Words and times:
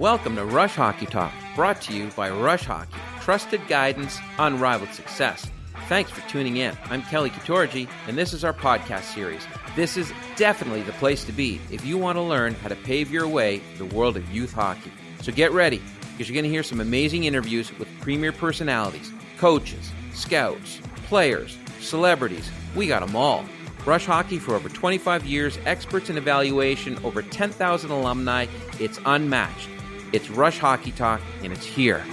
Welcome 0.00 0.36
to 0.36 0.46
Rush 0.46 0.76
Hockey 0.76 1.04
Talk, 1.04 1.30
brought 1.54 1.82
to 1.82 1.92
you 1.92 2.08
by 2.16 2.30
Rush 2.30 2.64
Hockey, 2.64 2.96
trusted 3.20 3.60
guidance, 3.68 4.18
unrivaled 4.38 4.94
success. 4.94 5.46
Thanks 5.90 6.10
for 6.10 6.26
tuning 6.26 6.56
in. 6.56 6.74
I'm 6.86 7.02
Kelly 7.02 7.28
Katorji, 7.28 7.86
and 8.08 8.16
this 8.16 8.32
is 8.32 8.42
our 8.42 8.54
podcast 8.54 9.12
series. 9.12 9.46
This 9.76 9.98
is 9.98 10.10
definitely 10.36 10.80
the 10.80 10.92
place 10.92 11.22
to 11.24 11.32
be 11.32 11.60
if 11.70 11.84
you 11.84 11.98
want 11.98 12.16
to 12.16 12.22
learn 12.22 12.54
how 12.54 12.68
to 12.68 12.76
pave 12.76 13.10
your 13.10 13.28
way 13.28 13.60
the 13.76 13.84
world 13.84 14.16
of 14.16 14.26
youth 14.34 14.54
hockey. 14.54 14.90
So 15.20 15.32
get 15.32 15.52
ready, 15.52 15.82
because 16.12 16.30
you're 16.30 16.34
going 16.34 16.50
to 16.50 16.50
hear 16.50 16.62
some 16.62 16.80
amazing 16.80 17.24
interviews 17.24 17.70
with 17.78 17.86
premier 18.00 18.32
personalities, 18.32 19.12
coaches, 19.36 19.92
scouts, 20.14 20.80
players, 21.08 21.58
celebrities. 21.78 22.50
We 22.74 22.86
got 22.86 23.06
them 23.06 23.14
all. 23.14 23.44
Rush 23.84 24.06
Hockey 24.06 24.38
for 24.38 24.54
over 24.54 24.70
25 24.70 25.26
years, 25.26 25.58
experts 25.66 26.08
in 26.08 26.16
evaluation, 26.16 26.98
over 27.04 27.20
10,000 27.20 27.90
alumni. 27.90 28.46
It's 28.78 28.98
unmatched. 29.04 29.68
It's 30.12 30.28
Rush 30.28 30.58
Hockey 30.58 30.90
Talk, 30.90 31.20
and 31.44 31.52
it's 31.52 31.64
here. 31.64 32.04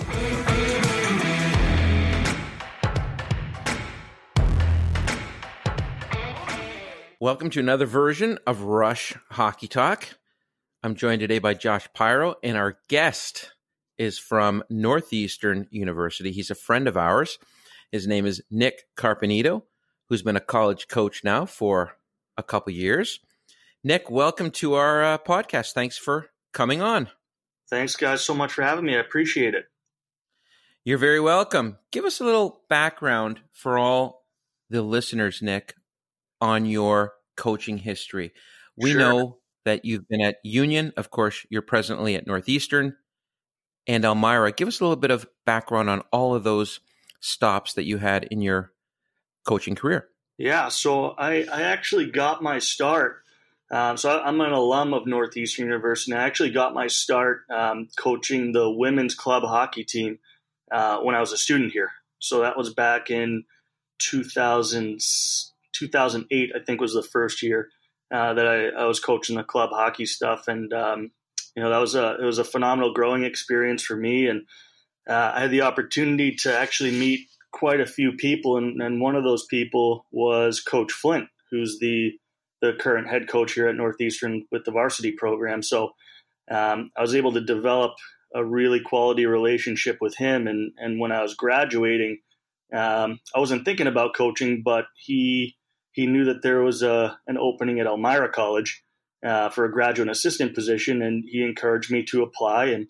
Welcome 7.19 7.49
to 7.49 7.59
another 7.59 7.87
version 7.87 8.37
of 8.45 8.61
Rush 8.61 9.15
Hockey 9.31 9.67
Talk. 9.67 10.09
I'm 10.83 10.93
joined 10.93 11.21
today 11.21 11.39
by 11.39 11.55
Josh 11.55 11.87
Pyro, 11.95 12.35
and 12.43 12.55
our 12.55 12.77
guest 12.87 13.53
is 13.97 14.19
from 14.19 14.63
Northeastern 14.69 15.65
University. 15.71 16.31
He's 16.31 16.51
a 16.51 16.55
friend 16.55 16.87
of 16.87 16.97
ours. 16.97 17.39
His 17.91 18.05
name 18.05 18.27
is 18.27 18.43
Nick 18.51 18.83
Carpinito, 18.95 19.63
who's 20.07 20.21
been 20.21 20.35
a 20.35 20.39
college 20.39 20.87
coach 20.87 21.23
now 21.23 21.47
for 21.47 21.97
a 22.37 22.43
couple 22.43 22.73
years. 22.73 23.19
Nick, 23.83 24.11
welcome 24.11 24.51
to 24.51 24.75
our 24.75 25.03
uh, 25.03 25.17
podcast. 25.17 25.73
Thanks 25.73 25.97
for 25.97 26.27
coming 26.53 26.79
on. 26.79 27.09
Thanks, 27.69 27.95
guys, 27.95 28.21
so 28.21 28.33
much 28.33 28.53
for 28.53 28.61
having 28.61 28.85
me. 28.85 28.95
I 28.95 28.99
appreciate 28.99 29.53
it. 29.53 29.65
You're 30.85 30.97
very 30.97 31.19
welcome. 31.19 31.77
Give 31.91 32.05
us 32.05 32.21
a 32.21 32.23
little 32.25 32.61
background 32.69 33.41
for 33.51 33.77
all 33.77 34.25
the 34.69 34.81
listeners, 34.81 35.41
Nick, 35.41 35.75
on 36.39 36.65
your 36.65 37.13
coaching 37.35 37.77
history. 37.77 38.33
We 38.77 38.91
Sure. 38.91 38.99
know 38.99 39.39
that 39.65 39.83
you've 39.83 40.07
been 40.07 40.21
at 40.21 40.37
Union. 40.43 40.93
Of 40.95 41.11
course, 41.11 41.45
you're 41.49 41.61
presently 41.61 42.15
at 42.15 42.25
Northeastern 42.25 42.95
and 43.85 44.05
Elmira. 44.05 44.51
Give 44.53 44.67
us 44.67 44.79
a 44.79 44.83
little 44.83 44.95
bit 44.95 45.11
of 45.11 45.27
background 45.45 45.89
on 45.89 46.01
all 46.13 46.33
of 46.35 46.43
those 46.45 46.79
stops 47.19 47.73
that 47.73 47.83
you 47.83 47.97
had 47.97 48.23
in 48.25 48.41
your 48.41 48.71
coaching 49.45 49.75
career. 49.75 50.07
Yeah, 50.37 50.69
so 50.69 51.09
I, 51.17 51.43
I 51.51 51.63
actually 51.63 52.11
got 52.11 52.41
my 52.43 52.59
start. 52.59 53.23
Um, 53.69 53.97
so 53.97 54.19
I'm 54.19 54.39
an 54.39 54.53
alum 54.53 54.93
of 54.93 55.05
Northeastern 55.05 55.65
University. 55.65 56.11
and 56.11 56.21
I 56.21 56.25
actually 56.25 56.51
got 56.51 56.73
my 56.73 56.87
start 56.87 57.41
um, 57.49 57.89
coaching 57.97 58.53
the 58.53 58.69
women's 58.69 59.13
club 59.13 59.43
hockey 59.43 59.83
team 59.83 60.19
uh, 60.71 60.99
when 60.99 61.15
I 61.15 61.19
was 61.19 61.33
a 61.33 61.37
student 61.37 61.73
here. 61.73 61.91
So 62.19 62.41
that 62.41 62.57
was 62.57 62.73
back 62.73 63.09
in 63.09 63.43
2000, 63.99 64.99
2008, 65.73 66.51
I 66.55 66.59
think 66.63 66.79
was 66.79 66.93
the 66.93 67.03
first 67.03 67.43
year 67.43 67.69
uh, 68.11 68.33
that 68.33 68.47
I, 68.47 68.67
I 68.69 68.85
was 68.85 68.99
coaching 68.99 69.35
the 69.35 69.43
club 69.43 69.71
hockey 69.71 70.05
stuff. 70.05 70.47
And, 70.47 70.71
um, 70.73 71.11
you 71.55 71.63
know, 71.63 71.69
that 71.69 71.79
was 71.79 71.95
a, 71.95 72.15
it 72.21 72.23
was 72.23 72.39
a 72.39 72.45
phenomenal 72.45 72.93
growing 72.93 73.23
experience 73.23 73.83
for 73.83 73.97
me. 73.97 74.27
And 74.27 74.43
uh, 75.09 75.33
I 75.35 75.41
had 75.41 75.51
the 75.51 75.61
opportunity 75.61 76.35
to 76.35 76.57
actually 76.57 76.91
meet 76.91 77.27
quite 77.51 77.79
a 77.79 77.85
few 77.85 78.11
people, 78.11 78.57
and, 78.57 78.81
and 78.81 79.01
one 79.01 79.15
of 79.15 79.23
those 79.23 79.45
people 79.45 80.05
was 80.11 80.61
Coach 80.61 80.91
Flint, 80.91 81.27
who's 81.49 81.79
the 81.79 82.11
the 82.71 82.77
current 82.77 83.07
head 83.07 83.27
coach 83.27 83.53
here 83.53 83.67
at 83.67 83.75
Northeastern 83.75 84.45
with 84.51 84.65
the 84.65 84.71
varsity 84.71 85.11
program. 85.11 85.63
So 85.63 85.91
um, 86.49 86.91
I 86.97 87.01
was 87.01 87.15
able 87.15 87.33
to 87.33 87.41
develop 87.41 87.93
a 88.33 88.43
really 88.43 88.79
quality 88.79 89.25
relationship 89.25 89.97
with 90.01 90.15
him, 90.15 90.47
and 90.47 90.71
and 90.77 90.99
when 90.99 91.11
I 91.11 91.21
was 91.21 91.33
graduating, 91.33 92.19
um, 92.73 93.19
I 93.35 93.39
wasn't 93.39 93.65
thinking 93.65 93.87
about 93.87 94.15
coaching, 94.15 94.61
but 94.63 94.85
he 94.95 95.55
he 95.91 96.05
knew 96.07 96.25
that 96.25 96.41
there 96.43 96.61
was 96.61 96.83
a 96.83 97.17
an 97.27 97.37
opening 97.37 97.79
at 97.79 97.87
Elmira 97.87 98.29
College 98.29 98.83
uh, 99.25 99.49
for 99.49 99.65
a 99.65 99.71
graduate 99.71 100.09
assistant 100.09 100.55
position, 100.55 101.01
and 101.01 101.23
he 101.27 101.43
encouraged 101.43 101.91
me 101.91 102.03
to 102.05 102.23
apply, 102.23 102.65
and 102.65 102.87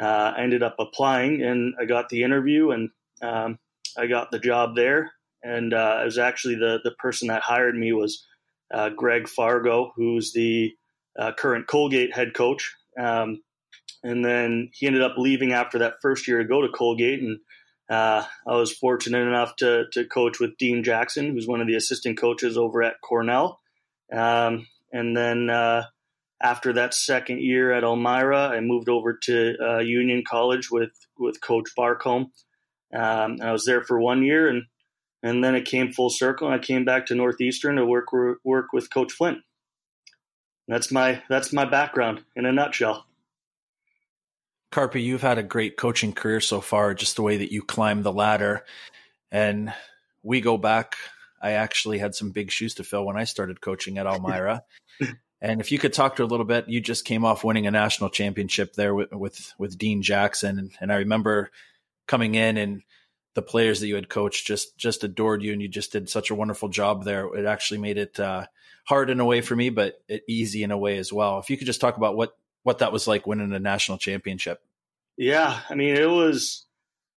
uh, 0.00 0.34
I 0.36 0.42
ended 0.42 0.62
up 0.62 0.76
applying, 0.78 1.42
and 1.42 1.74
I 1.80 1.84
got 1.84 2.08
the 2.08 2.22
interview, 2.22 2.70
and 2.70 2.90
um, 3.22 3.58
I 3.96 4.06
got 4.06 4.30
the 4.30 4.38
job 4.38 4.76
there, 4.76 5.12
and 5.42 5.72
uh, 5.72 5.98
it 6.02 6.04
was 6.04 6.18
actually 6.18 6.56
the 6.56 6.80
the 6.84 6.92
person 6.92 7.28
that 7.28 7.42
hired 7.42 7.76
me 7.76 7.92
was 7.92 8.26
uh, 8.74 8.90
Greg 8.90 9.28
Fargo, 9.28 9.92
who's 9.94 10.32
the 10.32 10.72
uh, 11.18 11.32
current 11.32 11.66
Colgate 11.68 12.14
head 12.14 12.34
coach. 12.34 12.74
Um, 12.98 13.42
and 14.02 14.24
then 14.24 14.70
he 14.72 14.86
ended 14.86 15.02
up 15.02 15.14
leaving 15.16 15.52
after 15.52 15.78
that 15.78 15.94
first 16.02 16.26
year 16.26 16.38
to 16.38 16.48
go 16.48 16.60
to 16.60 16.68
Colgate, 16.68 17.20
and 17.20 17.38
uh, 17.88 18.24
I 18.46 18.56
was 18.56 18.72
fortunate 18.72 19.26
enough 19.26 19.56
to 19.56 19.84
to 19.92 20.04
coach 20.04 20.40
with 20.40 20.58
Dean 20.58 20.82
Jackson, 20.82 21.30
who's 21.30 21.46
one 21.46 21.60
of 21.60 21.66
the 21.66 21.76
assistant 21.76 22.18
coaches 22.18 22.58
over 22.58 22.82
at 22.82 23.00
Cornell. 23.02 23.60
Um, 24.12 24.66
and 24.92 25.16
then 25.16 25.48
uh, 25.48 25.84
after 26.42 26.74
that 26.74 26.94
second 26.94 27.40
year 27.40 27.72
at 27.72 27.84
Elmira, 27.84 28.48
I 28.48 28.60
moved 28.60 28.88
over 28.88 29.18
to 29.24 29.56
uh, 29.60 29.78
Union 29.78 30.22
College 30.28 30.70
with 30.70 30.92
with 31.18 31.40
Coach 31.40 31.70
Barcomb. 31.76 32.32
Um, 32.94 33.32
and 33.32 33.42
I 33.42 33.52
was 33.52 33.64
there 33.64 33.82
for 33.82 33.98
one 33.98 34.22
year, 34.22 34.48
and 34.48 34.64
and 35.24 35.42
then 35.42 35.54
it 35.54 35.64
came 35.64 35.90
full 35.90 36.10
circle, 36.10 36.46
and 36.46 36.54
I 36.54 36.62
came 36.62 36.84
back 36.84 37.06
to 37.06 37.14
Northeastern 37.14 37.76
to 37.76 37.86
work 37.86 38.12
work 38.44 38.72
with 38.72 38.92
Coach 38.92 39.10
Flint. 39.10 39.38
That's 40.68 40.92
my 40.92 41.22
that's 41.28 41.52
my 41.52 41.64
background 41.64 42.22
in 42.36 42.44
a 42.44 42.52
nutshell. 42.52 43.06
Carpe, 44.70 44.96
you've 44.96 45.22
had 45.22 45.38
a 45.38 45.42
great 45.42 45.78
coaching 45.78 46.12
career 46.12 46.40
so 46.40 46.60
far, 46.60 46.94
just 46.94 47.16
the 47.16 47.22
way 47.22 47.38
that 47.38 47.52
you 47.52 47.62
climb 47.62 48.02
the 48.02 48.12
ladder. 48.12 48.64
And 49.32 49.72
we 50.22 50.40
go 50.40 50.58
back. 50.58 50.96
I 51.40 51.52
actually 51.52 51.98
had 51.98 52.14
some 52.14 52.30
big 52.30 52.50
shoes 52.50 52.74
to 52.74 52.84
fill 52.84 53.06
when 53.06 53.16
I 53.16 53.24
started 53.24 53.60
coaching 53.60 53.98
at 53.98 54.06
Elmira. 54.06 54.62
and 55.40 55.60
if 55.60 55.72
you 55.72 55.78
could 55.78 55.92
talk 55.92 56.16
to 56.16 56.24
a 56.24 56.26
little 56.26 56.46
bit, 56.46 56.68
you 56.68 56.80
just 56.80 57.04
came 57.04 57.24
off 57.24 57.44
winning 57.44 57.66
a 57.66 57.70
national 57.70 58.10
championship 58.10 58.74
there 58.74 58.94
with 58.94 59.12
with, 59.12 59.54
with 59.58 59.78
Dean 59.78 60.02
Jackson, 60.02 60.58
and, 60.58 60.72
and 60.80 60.92
I 60.92 60.96
remember 60.96 61.50
coming 62.06 62.34
in 62.34 62.58
and 62.58 62.82
the 63.34 63.42
players 63.42 63.80
that 63.80 63.88
you 63.88 63.96
had 63.96 64.08
coached 64.08 64.46
just 64.46 64.76
just 64.76 65.04
adored 65.04 65.42
you, 65.42 65.52
and 65.52 65.60
you 65.60 65.68
just 65.68 65.92
did 65.92 66.08
such 66.08 66.30
a 66.30 66.34
wonderful 66.34 66.68
job 66.68 67.04
there. 67.04 67.26
It 67.34 67.46
actually 67.46 67.78
made 67.78 67.98
it 67.98 68.18
uh, 68.18 68.46
hard 68.84 69.10
in 69.10 69.20
a 69.20 69.24
way 69.24 69.40
for 69.40 69.56
me, 69.56 69.70
but 69.70 70.00
it 70.08 70.22
easy 70.28 70.62
in 70.62 70.70
a 70.70 70.78
way 70.78 70.98
as 70.98 71.12
well. 71.12 71.38
If 71.38 71.50
you 71.50 71.56
could 71.56 71.66
just 71.66 71.80
talk 71.80 71.96
about 71.96 72.16
what 72.16 72.36
what 72.62 72.78
that 72.78 72.92
was 72.92 73.06
like 73.06 73.26
winning 73.26 73.52
a 73.52 73.58
national 73.58 73.98
championship. 73.98 74.60
Yeah, 75.16 75.60
I 75.68 75.74
mean 75.74 75.96
it 75.96 76.08
was 76.08 76.64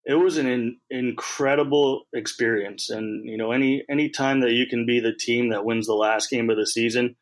it 0.05 0.15
was 0.15 0.37
an 0.37 0.47
in, 0.47 0.77
incredible 0.89 2.03
experience, 2.13 2.89
and 2.89 3.27
you 3.29 3.37
know 3.37 3.51
any 3.51 3.83
any 3.89 4.09
time 4.09 4.41
that 4.41 4.51
you 4.51 4.67
can 4.67 4.85
be 4.85 4.99
the 4.99 5.13
team 5.13 5.49
that 5.49 5.65
wins 5.65 5.87
the 5.87 5.93
last 5.93 6.29
game 6.29 6.49
of 6.49 6.57
the 6.57 6.67
season, 6.67 7.15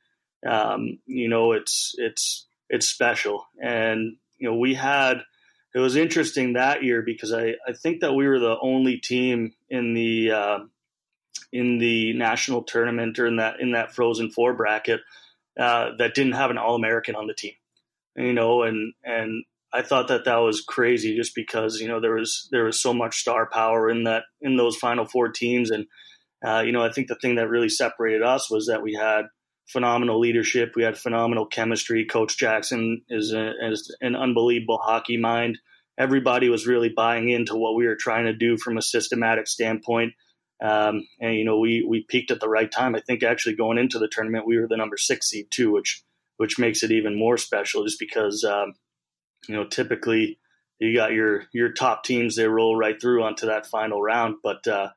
um, 0.46 1.00
you 1.06 1.30
know 1.30 1.54
it's 1.54 1.96
it's 1.98 2.48
it's 2.70 2.88
special. 2.88 3.48
And 3.62 4.18
you 4.38 4.50
know 4.50 4.58
we 4.58 4.74
had 4.74 5.22
it 5.74 5.80
was 5.80 5.96
interesting 5.96 6.54
that 6.54 6.84
year 6.84 7.02
because 7.02 7.34
I 7.34 7.56
I 7.68 7.74
think 7.74 8.02
that 8.02 8.14
we 8.14 8.28
were 8.28 8.40
the 8.40 8.58
only 8.62 8.98
team 8.98 9.54
in 9.70 9.94
the 9.94 10.32
uh, 10.32 10.60
in 11.52 11.80
the 11.80 12.14
national 12.14 12.64
tournament 12.64 13.18
or 13.20 13.26
in 13.26 13.38
that 13.38 13.60
in 13.60 13.72
that 13.72 13.94
Frozen 13.94 14.32
Four 14.32 14.54
bracket 14.54 15.02
uh, 15.60 15.92
that 15.98 16.14
didn't 16.14 16.34
have 16.34 16.52
an 16.52 16.58
All 16.58 16.76
American 16.76 17.16
on 17.16 17.28
the 17.28 17.34
team. 17.34 17.54
You 18.16 18.34
know, 18.34 18.64
and 18.64 18.94
and 19.04 19.46
I 19.74 19.82
thought 19.82 20.10
that 20.10 20.26
that 20.26 20.38
was 20.38 20.62
crazy 20.62 21.16
just 21.16 21.34
because 21.34 21.80
you 21.80 21.88
know 21.88 22.00
there 22.00 22.16
was 22.16 22.48
there 22.52 22.66
was 22.66 22.80
so 22.80 22.94
much 22.94 23.20
star 23.20 23.50
power 23.50 23.90
in 23.90 24.04
that 24.04 24.24
in 24.42 24.58
those 24.58 24.76
final 24.76 25.06
four 25.06 25.30
teams. 25.30 25.72
And 25.72 25.88
uh, 26.46 26.62
you 26.64 26.72
know 26.72 26.84
I 26.84 26.92
think 26.92 27.08
the 27.08 27.16
thing 27.16 27.36
that 27.36 27.50
really 27.50 27.70
separated 27.70 28.22
us 28.22 28.52
was 28.52 28.68
that 28.68 28.84
we 28.84 28.94
had 28.94 29.26
phenomenal 29.68 30.20
leadership. 30.20 30.74
We 30.76 30.84
had 30.84 30.98
phenomenal 30.98 31.46
chemistry. 31.46 32.06
Coach 32.06 32.38
Jackson 32.38 33.02
is, 33.10 33.34
a, 33.34 33.54
is 33.62 33.96
an 34.02 34.16
unbelievable 34.16 34.78
hockey 34.78 35.18
mind 35.18 35.58
everybody 35.98 36.50
was 36.50 36.68
really 36.68 36.90
buying 36.90 37.30
into 37.30 37.56
what 37.56 37.76
we 37.76 37.86
were 37.86 37.96
trying 37.96 38.26
to 38.26 38.34
do 38.34 38.58
from 38.58 38.78
a 38.78 38.82
systematic 38.82 39.48
standpoint 39.48 40.14
um, 40.64 41.06
and 41.20 41.36
you 41.36 41.46
know 41.46 41.60
we 41.60 41.86
we 41.88 42.06
peaked 42.08 42.32
at 42.32 42.40
the 42.40 42.50
right 42.50 42.72
time 42.72 42.96
I 42.96 43.00
think 43.00 43.24
actually 43.24 43.56
going 43.56 43.78
into 43.78 44.00
the 44.00 44.10
tournament 44.10 44.48
we 44.48 44.58
were 44.58 44.68
the 44.68 44.78
number 44.78 44.98
six 44.98 45.30
seed 45.30 45.48
too 45.52 45.72
which 45.72 46.04
which 46.38 46.58
makes 46.58 46.84
it 46.84 46.92
even 46.92 47.18
more 47.18 47.38
special 47.38 47.84
just 47.84 48.00
because 48.00 48.44
um, 48.44 48.74
you 49.48 49.56
know, 49.56 49.66
typically 49.66 50.40
you 50.80 50.96
got 50.96 51.14
your 51.14 51.46
your 51.54 51.72
top 51.72 52.04
teams 52.04 52.36
they 52.36 52.48
roll 52.48 52.76
right 52.76 53.00
through 53.00 53.24
onto 53.24 53.48
that 53.48 53.68
final 53.68 54.02
round. 54.02 54.36
But 54.44 54.68
uh, 54.68 54.90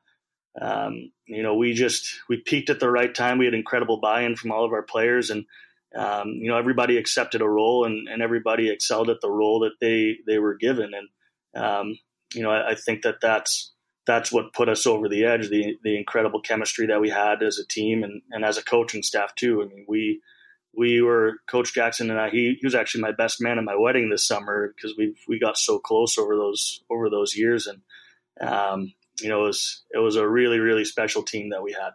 um, 0.59 1.11
you 1.25 1.43
know, 1.43 1.55
we 1.55 1.73
just 1.73 2.07
we 2.29 2.37
peaked 2.37 2.69
at 2.69 2.79
the 2.79 2.89
right 2.89 3.13
time. 3.13 3.37
We 3.37 3.45
had 3.45 3.53
incredible 3.53 3.99
buy-in 3.99 4.35
from 4.35 4.51
all 4.51 4.65
of 4.65 4.73
our 4.73 4.83
players, 4.83 5.29
and 5.29 5.45
um, 5.95 6.29
you 6.29 6.49
know, 6.49 6.57
everybody 6.57 6.97
accepted 6.97 7.41
a 7.41 7.47
role, 7.47 7.85
and, 7.85 8.07
and 8.07 8.21
everybody 8.21 8.69
excelled 8.69 9.09
at 9.09 9.21
the 9.21 9.31
role 9.31 9.59
that 9.61 9.79
they 9.79 10.17
they 10.25 10.39
were 10.39 10.55
given. 10.55 10.91
And 10.93 11.63
um, 11.63 11.99
you 12.33 12.43
know, 12.43 12.51
I, 12.51 12.71
I 12.71 12.75
think 12.75 13.03
that 13.03 13.21
that's 13.21 13.71
that's 14.05 14.31
what 14.31 14.53
put 14.53 14.69
us 14.69 14.85
over 14.85 15.07
the 15.07 15.25
edge. 15.25 15.49
The 15.49 15.77
the 15.83 15.97
incredible 15.97 16.41
chemistry 16.41 16.87
that 16.87 17.01
we 17.01 17.09
had 17.09 17.41
as 17.41 17.57
a 17.57 17.65
team 17.65 18.03
and, 18.03 18.21
and 18.31 18.43
as 18.43 18.57
a 18.57 18.63
coaching 18.63 19.03
staff 19.03 19.33
too. 19.35 19.61
I 19.61 19.65
mean, 19.65 19.85
we 19.87 20.21
we 20.75 21.01
were 21.01 21.37
Coach 21.49 21.73
Jackson 21.73 22.11
and 22.11 22.19
I. 22.19 22.29
He, 22.29 22.57
he 22.59 22.65
was 22.65 22.75
actually 22.75 23.01
my 23.01 23.11
best 23.11 23.41
man 23.41 23.57
at 23.57 23.63
my 23.63 23.75
wedding 23.75 24.09
this 24.09 24.27
summer 24.27 24.73
because 24.75 24.95
we 24.97 25.15
we 25.27 25.39
got 25.39 25.57
so 25.57 25.79
close 25.79 26.17
over 26.17 26.35
those 26.35 26.83
over 26.89 27.09
those 27.09 27.35
years, 27.35 27.67
and 27.67 27.81
um, 28.41 28.93
you 29.21 29.29
know 29.29 29.43
it 29.43 29.47
was 29.47 29.83
it 29.91 29.99
was 29.99 30.15
a 30.15 30.27
really 30.27 30.59
really 30.59 30.85
special 30.85 31.23
team 31.23 31.49
that 31.49 31.63
we 31.63 31.71
had. 31.71 31.91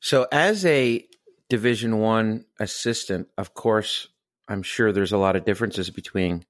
So, 0.00 0.26
as 0.30 0.64
a 0.64 1.04
Division 1.48 1.98
One 1.98 2.44
assistant, 2.58 3.28
of 3.38 3.54
course, 3.54 4.08
I'm 4.48 4.62
sure 4.62 4.92
there's 4.92 5.12
a 5.12 5.18
lot 5.18 5.36
of 5.36 5.44
differences 5.44 5.90
between 5.90 6.44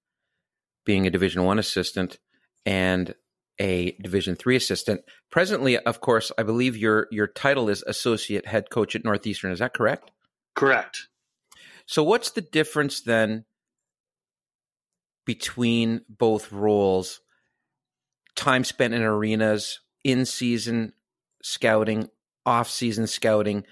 being 0.85 1.06
a 1.06 1.11
Division 1.11 1.45
One 1.45 1.59
assistant 1.59 2.19
and 2.67 3.15
a 3.61 3.93
Division 4.03 4.37
Three 4.37 4.56
assistant. 4.56 5.03
Presently, 5.31 5.79
of 5.79 6.00
course, 6.00 6.33
I 6.39 6.43
believe 6.43 6.77
your 6.77 7.09
your 7.11 7.27
title 7.27 7.69
is 7.69 7.83
associate 7.87 8.47
head 8.47 8.71
coach 8.71 8.95
at 8.97 9.05
Northeastern. 9.05 9.53
Is 9.53 9.59
that 9.61 9.75
correct? 9.75 10.11
Correct. 10.55 11.09
So, 11.87 12.03
what's 12.03 12.31
the 12.31 12.41
difference 12.41 13.00
then 13.00 13.45
between 15.25 16.03
both 16.09 16.53
roles? 16.53 17.21
Time 18.35 18.62
spent 18.62 18.95
in 18.95 19.03
arenas, 19.03 19.81
in 20.05 20.25
season 20.25 20.93
scouting, 21.43 22.09
off 22.47 22.71
season 22.71 23.06
scouting. 23.06 23.65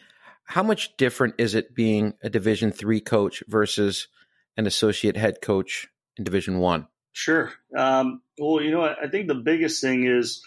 How 0.46 0.62
much 0.62 0.96
different 0.96 1.34
is 1.38 1.54
it 1.54 1.75
being 1.75 2.14
a 2.22 2.31
Division 2.31 2.72
three 2.72 3.00
coach 3.00 3.43
versus 3.48 4.08
an 4.56 4.66
associate 4.66 5.16
head 5.16 5.40
coach 5.43 5.88
in 6.16 6.25
Division 6.25 6.58
one? 6.58 6.88
Sure. 7.12 7.52
Um, 7.76 8.22
well, 8.38 8.62
you 8.62 8.70
know, 8.70 8.82
I 8.82 9.08
think 9.08 9.26
the 9.26 9.34
biggest 9.34 9.81
thing 9.81 10.06
is, 10.06 10.43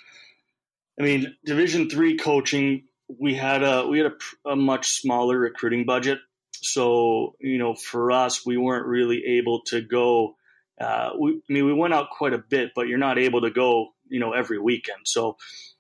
I 1.00 1.04
mean, 1.04 1.36
Division 1.46 1.90
three 1.90 2.18
coaching. 2.18 2.84
We 3.20 3.34
had 3.34 3.64
a 3.64 3.88
we 3.88 4.00
had 4.00 4.12
a, 4.46 4.50
a 4.52 4.56
much 4.56 4.90
smaller 4.90 5.38
recruiting 5.38 5.86
budget, 5.86 6.20
so 6.54 7.36
you 7.40 7.58
know, 7.58 7.74
for 7.74 8.12
us, 8.12 8.46
we 8.46 8.56
weren't 8.58 8.86
really 8.86 9.24
able 9.38 9.62
to 9.68 9.82
go. 9.82 10.36
Uh, 10.80 11.10
we, 11.20 11.32
I 11.32 11.54
mean, 11.54 11.66
we 11.66 11.74
went 11.74 11.94
out 11.94 12.12
quite 12.12 12.34
a 12.34 12.38
bit, 12.38 12.72
but 12.76 12.88
you're 12.88 13.00
not 13.00 13.18
able 13.18 13.42
to 13.42 13.50
go, 13.50 13.88
you 14.08 14.20
know, 14.20 14.34
every 14.34 14.60
weekend. 14.60 15.00
So, 15.06 15.38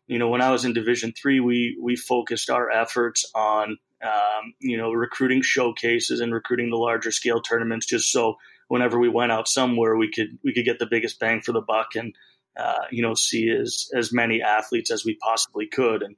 you 0.07 0.17
know, 0.17 0.27
when 0.27 0.41
I 0.41 0.51
was 0.51 0.65
in 0.65 0.73
Division 0.73 1.13
three, 1.13 1.39
we 1.39 1.77
we 1.79 1.95
focused 1.95 2.49
our 2.49 2.69
efforts 2.71 3.29
on, 3.35 3.77
um, 4.03 4.53
you 4.59 4.77
know, 4.77 4.91
recruiting 4.91 5.41
showcases 5.41 6.19
and 6.19 6.33
recruiting 6.33 6.69
the 6.69 6.77
larger 6.77 7.11
scale 7.11 7.41
tournaments, 7.41 7.85
just 7.85 8.11
so 8.11 8.35
whenever 8.67 8.99
we 8.99 9.09
went 9.09 9.31
out 9.31 9.47
somewhere, 9.47 9.97
we 9.97 10.11
could 10.11 10.37
we 10.43 10.53
could 10.53 10.65
get 10.65 10.79
the 10.79 10.87
biggest 10.89 11.19
bang 11.19 11.41
for 11.41 11.51
the 11.51 11.61
buck 11.61 11.95
and 11.95 12.15
uh, 12.57 12.85
you 12.91 13.01
know 13.01 13.13
see 13.13 13.49
as 13.49 13.89
as 13.93 14.13
many 14.13 14.41
athletes 14.41 14.91
as 14.91 15.03
we 15.03 15.15
possibly 15.15 15.67
could. 15.67 16.03
And 16.03 16.15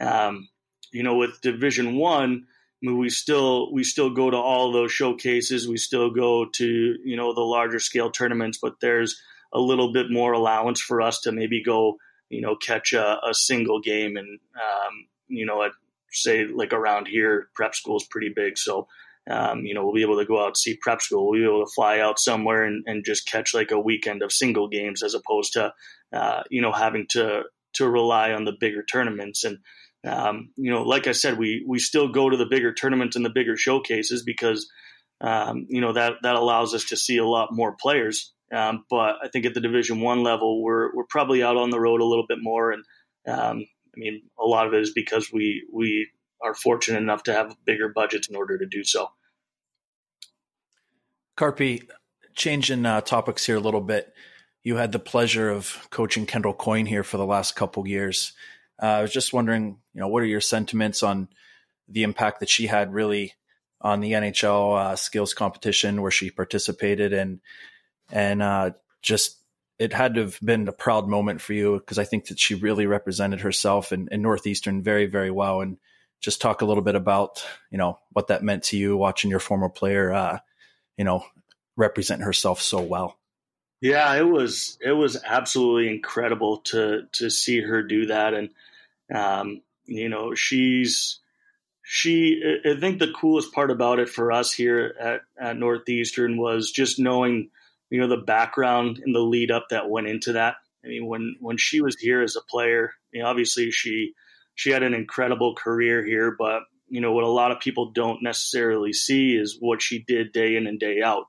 um, 0.00 0.48
you 0.92 1.02
know, 1.02 1.16
with 1.16 1.40
Division 1.40 1.96
One, 1.96 2.46
I 2.82 2.86
mean, 2.86 2.98
we 2.98 3.10
still 3.10 3.72
we 3.72 3.84
still 3.84 4.10
go 4.10 4.30
to 4.30 4.36
all 4.36 4.72
those 4.72 4.92
showcases. 4.92 5.68
We 5.68 5.76
still 5.76 6.10
go 6.10 6.46
to 6.46 6.96
you 7.04 7.16
know 7.16 7.34
the 7.34 7.42
larger 7.42 7.78
scale 7.78 8.10
tournaments, 8.10 8.58
but 8.60 8.80
there's 8.80 9.20
a 9.52 9.60
little 9.60 9.92
bit 9.92 10.10
more 10.10 10.32
allowance 10.32 10.80
for 10.80 11.02
us 11.02 11.20
to 11.22 11.32
maybe 11.32 11.62
go 11.62 11.96
you 12.28 12.40
know 12.40 12.56
catch 12.56 12.92
a, 12.92 13.18
a 13.24 13.34
single 13.34 13.80
game 13.80 14.16
and 14.16 14.38
um, 14.54 15.06
you 15.28 15.44
know 15.44 15.62
at 15.62 15.72
say 16.12 16.46
like 16.46 16.72
around 16.72 17.06
here 17.06 17.48
prep 17.54 17.74
school 17.74 17.96
is 17.96 18.06
pretty 18.10 18.32
big 18.34 18.58
so 18.58 18.86
um, 19.28 19.64
you 19.64 19.74
know, 19.74 19.84
we'll 19.84 19.94
be 19.94 20.02
able 20.02 20.18
to 20.18 20.24
go 20.24 20.44
out 20.44 20.56
see 20.56 20.76
prep 20.80 21.00
school. 21.00 21.30
We'll 21.30 21.40
be 21.40 21.46
able 21.46 21.64
to 21.64 21.72
fly 21.72 22.00
out 22.00 22.18
somewhere 22.18 22.64
and, 22.64 22.82
and 22.86 23.04
just 23.04 23.28
catch 23.28 23.54
like 23.54 23.70
a 23.70 23.78
weekend 23.78 24.22
of 24.22 24.32
single 24.32 24.68
games 24.68 25.02
as 25.02 25.14
opposed 25.14 25.52
to, 25.52 25.72
uh, 26.12 26.42
you 26.50 26.62
know, 26.62 26.72
having 26.72 27.06
to 27.10 27.42
to 27.74 27.88
rely 27.88 28.32
on 28.32 28.44
the 28.44 28.56
bigger 28.58 28.82
tournaments. 28.82 29.44
And 29.44 29.58
um, 30.04 30.50
you 30.56 30.70
know, 30.70 30.82
like 30.82 31.06
I 31.06 31.12
said, 31.12 31.38
we 31.38 31.64
we 31.68 31.78
still 31.78 32.08
go 32.08 32.30
to 32.30 32.36
the 32.36 32.46
bigger 32.46 32.72
tournaments 32.72 33.16
and 33.16 33.24
the 33.24 33.30
bigger 33.30 33.56
showcases 33.56 34.24
because 34.24 34.68
um, 35.20 35.66
you 35.68 35.80
know 35.80 35.92
that 35.92 36.14
that 36.22 36.36
allows 36.36 36.74
us 36.74 36.86
to 36.86 36.96
see 36.96 37.18
a 37.18 37.26
lot 37.26 37.52
more 37.52 37.76
players. 37.78 38.32
Um, 38.52 38.84
but 38.90 39.16
I 39.22 39.28
think 39.28 39.46
at 39.46 39.54
the 39.54 39.60
Division 39.60 40.00
One 40.00 40.22
level, 40.22 40.62
we're 40.62 40.94
we're 40.94 41.04
probably 41.08 41.42
out 41.42 41.56
on 41.56 41.70
the 41.70 41.80
road 41.80 42.00
a 42.00 42.06
little 42.06 42.26
bit 42.26 42.38
more. 42.40 42.72
And 42.72 42.84
um, 43.28 43.66
I 43.94 43.98
mean, 43.98 44.22
a 44.38 44.44
lot 44.44 44.66
of 44.66 44.74
it 44.74 44.80
is 44.80 44.92
because 44.92 45.30
we 45.32 45.66
we 45.72 46.08
are 46.42 46.54
fortunate 46.54 46.98
enough 46.98 47.24
to 47.24 47.32
have 47.32 47.56
bigger 47.64 47.88
budgets 47.88 48.28
in 48.28 48.36
order 48.36 48.58
to 48.58 48.66
do 48.66 48.84
so. 48.84 49.10
Carpe, 51.36 51.90
changing 52.34 52.86
uh, 52.86 53.00
topics 53.00 53.46
here 53.46 53.56
a 53.56 53.60
little 53.60 53.80
bit. 53.80 54.12
You 54.62 54.76
had 54.76 54.92
the 54.92 54.98
pleasure 54.98 55.50
of 55.50 55.88
coaching 55.90 56.26
Kendall 56.26 56.54
Coyne 56.54 56.86
here 56.86 57.02
for 57.02 57.16
the 57.16 57.26
last 57.26 57.56
couple 57.56 57.86
years. 57.86 58.32
Uh, 58.82 58.86
I 58.86 59.02
was 59.02 59.12
just 59.12 59.32
wondering, 59.32 59.78
you 59.94 60.00
know, 60.00 60.08
what 60.08 60.22
are 60.22 60.26
your 60.26 60.40
sentiments 60.40 61.02
on 61.02 61.28
the 61.88 62.02
impact 62.02 62.40
that 62.40 62.48
she 62.48 62.66
had 62.66 62.92
really 62.92 63.34
on 63.80 64.00
the 64.00 64.12
NHL 64.12 64.78
uh, 64.78 64.96
skills 64.96 65.34
competition 65.34 66.02
where 66.02 66.10
she 66.10 66.30
participated 66.30 67.12
and 67.12 67.40
and 68.12 68.42
uh, 68.42 68.70
just 69.02 69.39
it 69.80 69.92
had 69.92 70.14
to 70.14 70.20
have 70.20 70.38
been 70.40 70.68
a 70.68 70.72
proud 70.72 71.08
moment 71.08 71.40
for 71.40 71.54
you 71.54 71.80
because 71.80 71.98
I 71.98 72.04
think 72.04 72.26
that 72.26 72.38
she 72.38 72.54
really 72.54 72.86
represented 72.86 73.40
herself 73.40 73.92
in, 73.92 74.08
in 74.12 74.22
Northeastern 74.22 74.82
very 74.82 75.06
very 75.06 75.30
well 75.30 75.60
and 75.60 75.78
just 76.20 76.40
talk 76.40 76.60
a 76.60 76.66
little 76.66 76.82
bit 76.84 76.94
about 76.94 77.44
you 77.70 77.78
know 77.78 77.98
what 78.12 78.28
that 78.28 78.44
meant 78.44 78.64
to 78.64 78.76
you 78.76 78.96
watching 78.96 79.30
your 79.30 79.40
former 79.40 79.68
player 79.68 80.12
uh, 80.12 80.38
you 81.00 81.04
know, 81.04 81.24
represent 81.78 82.20
herself 82.20 82.60
so 82.60 82.82
well. 82.82 83.18
Yeah, 83.80 84.14
it 84.16 84.28
was 84.28 84.76
it 84.84 84.92
was 84.92 85.16
absolutely 85.24 85.88
incredible 85.88 86.58
to 86.64 87.04
to 87.12 87.30
see 87.30 87.62
her 87.62 87.82
do 87.82 88.04
that, 88.06 88.34
and 88.34 88.50
um, 89.14 89.62
you 89.86 90.10
know, 90.10 90.34
she's 90.34 91.20
she. 91.82 92.60
I 92.66 92.78
think 92.78 92.98
the 92.98 93.14
coolest 93.18 93.54
part 93.54 93.70
about 93.70 93.98
it 93.98 94.10
for 94.10 94.30
us 94.30 94.52
here 94.52 94.94
at 95.00 95.22
at 95.40 95.56
Northeastern 95.56 96.36
was 96.36 96.70
just 96.70 96.98
knowing 96.98 97.48
you 97.90 98.00
know 98.00 98.08
the 98.08 98.16
background 98.16 99.00
and 99.04 99.14
the 99.14 99.20
lead 99.20 99.50
up 99.50 99.66
that 99.70 99.90
went 99.90 100.06
into 100.06 100.32
that. 100.32 100.56
I 100.84 100.88
mean, 100.88 101.06
when 101.06 101.36
when 101.40 101.56
she 101.58 101.80
was 101.80 101.96
here 101.98 102.22
as 102.22 102.36
a 102.36 102.50
player, 102.50 102.92
you 103.12 103.22
know, 103.22 103.28
obviously 103.28 103.70
she 103.70 104.14
she 104.54 104.70
had 104.70 104.82
an 104.82 104.94
incredible 104.94 105.54
career 105.54 106.04
here, 106.04 106.34
but 106.38 106.62
you 106.88 107.00
know 107.00 107.12
what 107.12 107.24
a 107.24 107.28
lot 107.28 107.52
of 107.52 107.60
people 107.60 107.92
don't 107.92 108.22
necessarily 108.22 108.92
see 108.92 109.34
is 109.34 109.56
what 109.60 109.82
she 109.82 110.04
did 110.06 110.32
day 110.32 110.56
in 110.56 110.66
and 110.66 110.78
day 110.78 111.02
out. 111.02 111.24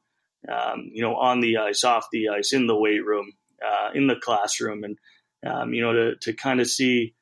Um, 0.51 0.89
you 0.93 1.03
know, 1.03 1.15
on 1.15 1.39
the 1.39 1.57
ice, 1.57 1.83
off 1.83 2.07
the 2.11 2.29
ice, 2.29 2.53
in 2.53 2.65
the 2.67 2.75
weight 2.75 3.05
room, 3.05 3.33
uh, 3.65 3.89
in 3.93 4.07
the 4.07 4.15
classroom, 4.15 4.83
and 4.83 4.97
um, 5.45 5.73
you 5.73 5.81
know 5.81 5.93
to 5.93 6.15
to 6.21 6.33
kind 6.33 6.61
of 6.61 6.67
see 6.67 7.15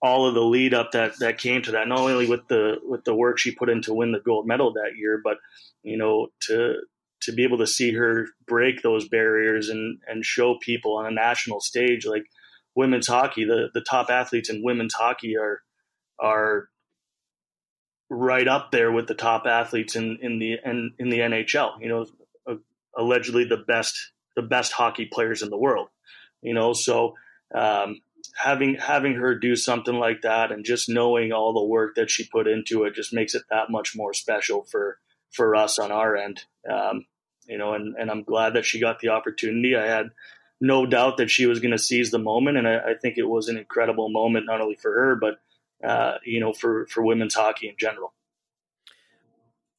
all 0.00 0.26
of 0.26 0.34
the 0.34 0.42
lead 0.42 0.74
up 0.74 0.92
that 0.92 1.18
that 1.20 1.38
came 1.38 1.62
to 1.62 1.72
that. 1.72 1.88
Not 1.88 1.98
only 1.98 2.28
with 2.28 2.46
the 2.48 2.76
with 2.82 3.04
the 3.04 3.14
work 3.14 3.38
she 3.38 3.54
put 3.54 3.70
in 3.70 3.82
to 3.82 3.94
win 3.94 4.12
the 4.12 4.20
gold 4.20 4.46
medal 4.46 4.72
that 4.74 4.96
year, 4.96 5.20
but 5.22 5.38
you 5.82 5.96
know 5.96 6.28
to 6.42 6.76
to 7.22 7.32
be 7.32 7.44
able 7.44 7.58
to 7.58 7.66
see 7.66 7.92
her 7.92 8.26
break 8.46 8.82
those 8.82 9.08
barriers 9.08 9.68
and 9.68 9.98
and 10.06 10.24
show 10.24 10.58
people 10.60 10.96
on 10.96 11.06
a 11.06 11.10
national 11.10 11.60
stage 11.60 12.06
like 12.06 12.24
women's 12.74 13.06
hockey 13.06 13.44
the 13.44 13.68
the 13.74 13.80
top 13.80 14.10
athletes 14.10 14.50
in 14.50 14.62
women's 14.64 14.94
hockey 14.94 15.36
are 15.36 15.60
are 16.18 16.68
right 18.12 18.46
up 18.46 18.70
there 18.70 18.92
with 18.92 19.06
the 19.06 19.14
top 19.14 19.46
athletes 19.46 19.96
in, 19.96 20.18
in 20.20 20.38
the 20.38 20.58
in, 20.64 20.92
in 20.98 21.08
the 21.08 21.18
NHL. 21.18 21.80
You 21.80 21.88
know, 21.88 22.06
uh, 22.46 22.56
allegedly 22.96 23.44
the 23.44 23.56
best 23.56 24.12
the 24.36 24.42
best 24.42 24.72
hockey 24.72 25.06
players 25.06 25.42
in 25.42 25.50
the 25.50 25.58
world. 25.58 25.88
You 26.42 26.54
know, 26.54 26.74
so 26.74 27.14
um, 27.54 28.00
having 28.36 28.76
having 28.76 29.14
her 29.14 29.34
do 29.34 29.56
something 29.56 29.94
like 29.94 30.22
that 30.22 30.52
and 30.52 30.64
just 30.64 30.88
knowing 30.88 31.32
all 31.32 31.54
the 31.54 31.64
work 31.64 31.94
that 31.96 32.10
she 32.10 32.28
put 32.28 32.46
into 32.46 32.84
it 32.84 32.94
just 32.94 33.14
makes 33.14 33.34
it 33.34 33.42
that 33.50 33.70
much 33.70 33.94
more 33.96 34.12
special 34.12 34.64
for 34.70 34.98
for 35.30 35.56
us 35.56 35.78
on 35.78 35.90
our 35.90 36.14
end. 36.14 36.44
Um, 36.70 37.06
you 37.46 37.58
know, 37.58 37.74
and, 37.74 37.94
and 37.96 38.10
I'm 38.10 38.22
glad 38.22 38.54
that 38.54 38.64
she 38.64 38.80
got 38.80 39.00
the 39.00 39.08
opportunity. 39.08 39.76
I 39.76 39.86
had 39.86 40.10
no 40.60 40.86
doubt 40.86 41.16
that 41.16 41.30
she 41.30 41.46
was 41.46 41.60
going 41.60 41.72
to 41.72 41.78
seize 41.78 42.10
the 42.10 42.18
moment, 42.18 42.56
and 42.56 42.68
I, 42.68 42.78
I 42.78 42.94
think 43.00 43.18
it 43.18 43.28
was 43.28 43.48
an 43.48 43.56
incredible 43.56 44.08
moment 44.08 44.46
not 44.46 44.60
only 44.60 44.76
for 44.76 44.92
her 44.92 45.16
but 45.16 45.38
uh, 45.82 46.18
you 46.24 46.40
know, 46.40 46.52
for 46.52 46.86
for 46.86 47.02
women's 47.02 47.34
hockey 47.34 47.68
in 47.68 47.74
general. 47.78 48.12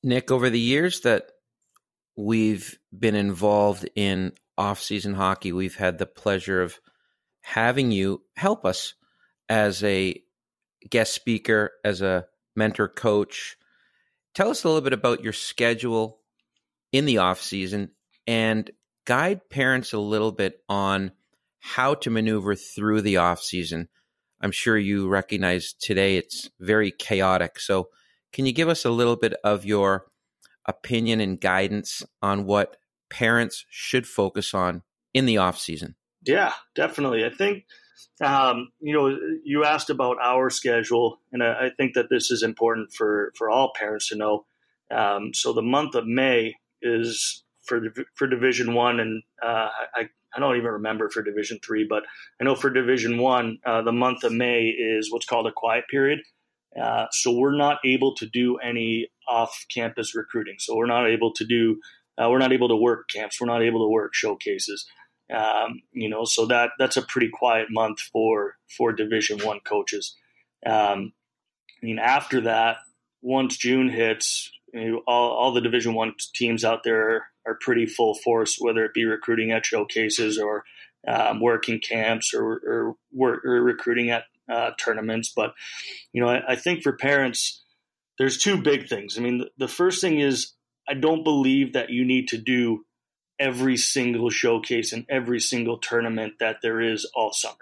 Nick, 0.03 0.31
over 0.31 0.49
the 0.49 0.59
years 0.59 1.01
that 1.01 1.31
we've 2.17 2.77
been 2.97 3.15
involved 3.15 3.89
in 3.95 4.33
off-season 4.57 5.13
hockey, 5.13 5.53
we've 5.53 5.77
had 5.77 5.97
the 5.97 6.05
pleasure 6.05 6.61
of 6.61 6.79
having 7.41 7.91
you 7.91 8.21
help 8.35 8.65
us 8.65 8.95
as 9.47 9.83
a 9.83 10.21
guest 10.89 11.13
speaker, 11.13 11.71
as 11.85 12.01
a 12.01 12.25
mentor 12.55 12.89
coach. 12.89 13.55
Tell 14.35 14.49
us 14.49 14.63
a 14.63 14.67
little 14.67 14.81
bit 14.81 14.93
about 14.93 15.23
your 15.23 15.33
schedule 15.33 16.19
in 16.93 17.05
the 17.05 17.17
off 17.17 17.41
season 17.41 17.91
and 18.25 18.71
guide 19.05 19.49
parents 19.49 19.91
a 19.91 19.99
little 19.99 20.31
bit 20.31 20.61
on 20.69 21.11
how 21.59 21.93
to 21.95 22.09
maneuver 22.09 22.55
through 22.55 23.01
the 23.01 23.17
off 23.17 23.41
season 23.41 23.89
I'm 24.43 24.51
sure 24.51 24.77
you 24.77 25.07
recognize 25.07 25.71
today 25.71 26.17
it's 26.17 26.49
very 26.59 26.91
chaotic. 26.91 27.59
So, 27.59 27.87
can 28.33 28.45
you 28.45 28.51
give 28.51 28.67
us 28.67 28.83
a 28.83 28.89
little 28.89 29.15
bit 29.15 29.33
of 29.43 29.63
your 29.63 30.05
opinion 30.65 31.21
and 31.21 31.39
guidance 31.39 32.03
on 32.21 32.45
what 32.45 32.75
parents 33.09 33.65
should 33.69 34.05
focus 34.05 34.53
on 34.53 34.83
in 35.13 35.25
the 35.25 35.37
off 35.37 35.57
season? 35.57 35.95
Yeah, 36.25 36.51
definitely. 36.75 37.23
I 37.23 37.29
think 37.29 37.65
um, 38.19 38.69
you 38.81 38.93
know 38.93 39.17
you 39.45 39.63
asked 39.63 39.89
about 39.89 40.17
our 40.21 40.49
schedule, 40.49 41.19
and 41.31 41.41
I, 41.41 41.67
I, 41.67 41.69
think 41.69 41.93
that 41.93 42.09
this 42.09 42.29
is 42.29 42.43
important 42.43 42.91
for 42.91 43.31
for 43.37 43.49
all 43.49 43.71
parents 43.73 44.09
to 44.09 44.17
know. 44.17 44.45
Um, 44.91 45.33
so 45.33 45.53
the 45.53 45.61
month 45.61 45.95
of 45.95 46.05
May 46.05 46.55
is 46.83 47.43
for 47.63 47.81
for 48.15 48.27
Division 48.27 48.73
One, 48.73 48.99
and 48.99 49.23
uh, 49.41 49.69
I 49.95 50.09
I 50.35 50.39
don't 50.39 50.57
even 50.57 50.71
remember 50.71 51.09
for 51.09 51.21
Division 51.21 51.59
Three, 51.65 51.85
but 51.87 52.03
I 52.39 52.43
know 52.43 52.55
for 52.55 52.69
Division 52.69 53.17
One, 53.17 53.57
uh, 53.65 53.81
the 53.81 53.91
month 53.91 54.23
of 54.23 54.31
May 54.31 54.67
is 54.67 55.11
what's 55.11 55.25
called 55.25 55.47
a 55.47 55.51
quiet 55.51 55.85
period. 55.89 56.19
Uh, 56.79 57.05
so 57.11 57.31
we're 57.31 57.55
not 57.55 57.77
able 57.85 58.15
to 58.15 58.25
do 58.25 58.57
any 58.57 59.07
off-campus 59.27 60.15
recruiting. 60.15 60.55
So 60.57 60.75
we're 60.75 60.87
not 60.87 61.07
able 61.07 61.31
to 61.33 61.45
do 61.45 61.79
uh, 62.17 62.29
we're 62.29 62.39
not 62.39 62.53
able 62.53 62.69
to 62.69 62.75
work 62.75 63.09
camps. 63.09 63.39
We're 63.39 63.47
not 63.47 63.63
able 63.63 63.85
to 63.85 63.91
work 63.91 64.13
showcases. 64.13 64.85
Um, 65.33 65.81
you 65.91 66.09
know, 66.09 66.25
so 66.25 66.45
that 66.47 66.71
that's 66.77 66.97
a 66.97 67.01
pretty 67.01 67.29
quiet 67.29 67.67
month 67.69 67.99
for 67.99 68.55
for 68.75 68.91
Division 68.91 69.39
One 69.39 69.59
coaches. 69.61 70.15
Um, 70.65 71.13
I 71.81 71.85
mean, 71.85 71.99
after 71.99 72.41
that, 72.41 72.77
once 73.21 73.57
June 73.57 73.89
hits, 73.89 74.51
you 74.73 74.91
know, 74.91 75.01
all, 75.07 75.31
all 75.31 75.51
the 75.53 75.61
Division 75.61 75.93
One 75.93 76.13
teams 76.33 76.63
out 76.63 76.83
there 76.83 77.27
are 77.45 77.57
pretty 77.61 77.85
full 77.85 78.15
force, 78.15 78.57
whether 78.59 78.83
it 78.85 78.93
be 78.93 79.05
recruiting 79.05 79.51
at 79.51 79.65
showcases 79.65 80.39
or 80.39 80.63
um, 81.07 81.41
working 81.41 81.79
camps 81.79 82.33
or, 82.33 82.95
or, 83.15 83.41
or 83.45 83.61
recruiting 83.61 84.09
at 84.09 84.23
uh, 84.51 84.71
tournaments. 84.79 85.31
But 85.35 85.53
you 86.11 86.21
know, 86.21 86.29
I, 86.29 86.53
I, 86.53 86.55
think 86.55 86.83
for 86.83 86.93
parents, 86.93 87.63
there's 88.17 88.37
two 88.37 88.61
big 88.61 88.87
things. 88.87 89.17
I 89.17 89.21
mean, 89.21 89.39
the, 89.39 89.49
the 89.57 89.67
first 89.67 90.01
thing 90.01 90.19
is 90.19 90.53
I 90.87 90.93
don't 90.93 91.23
believe 91.23 91.73
that 91.73 91.89
you 91.89 92.05
need 92.05 92.27
to 92.29 92.37
do 92.37 92.85
every 93.39 93.77
single 93.77 94.29
showcase 94.29 94.93
and 94.93 95.05
every 95.09 95.39
single 95.39 95.77
tournament 95.77 96.33
that 96.39 96.57
there 96.61 96.81
is 96.81 97.09
all 97.15 97.31
summer. 97.33 97.55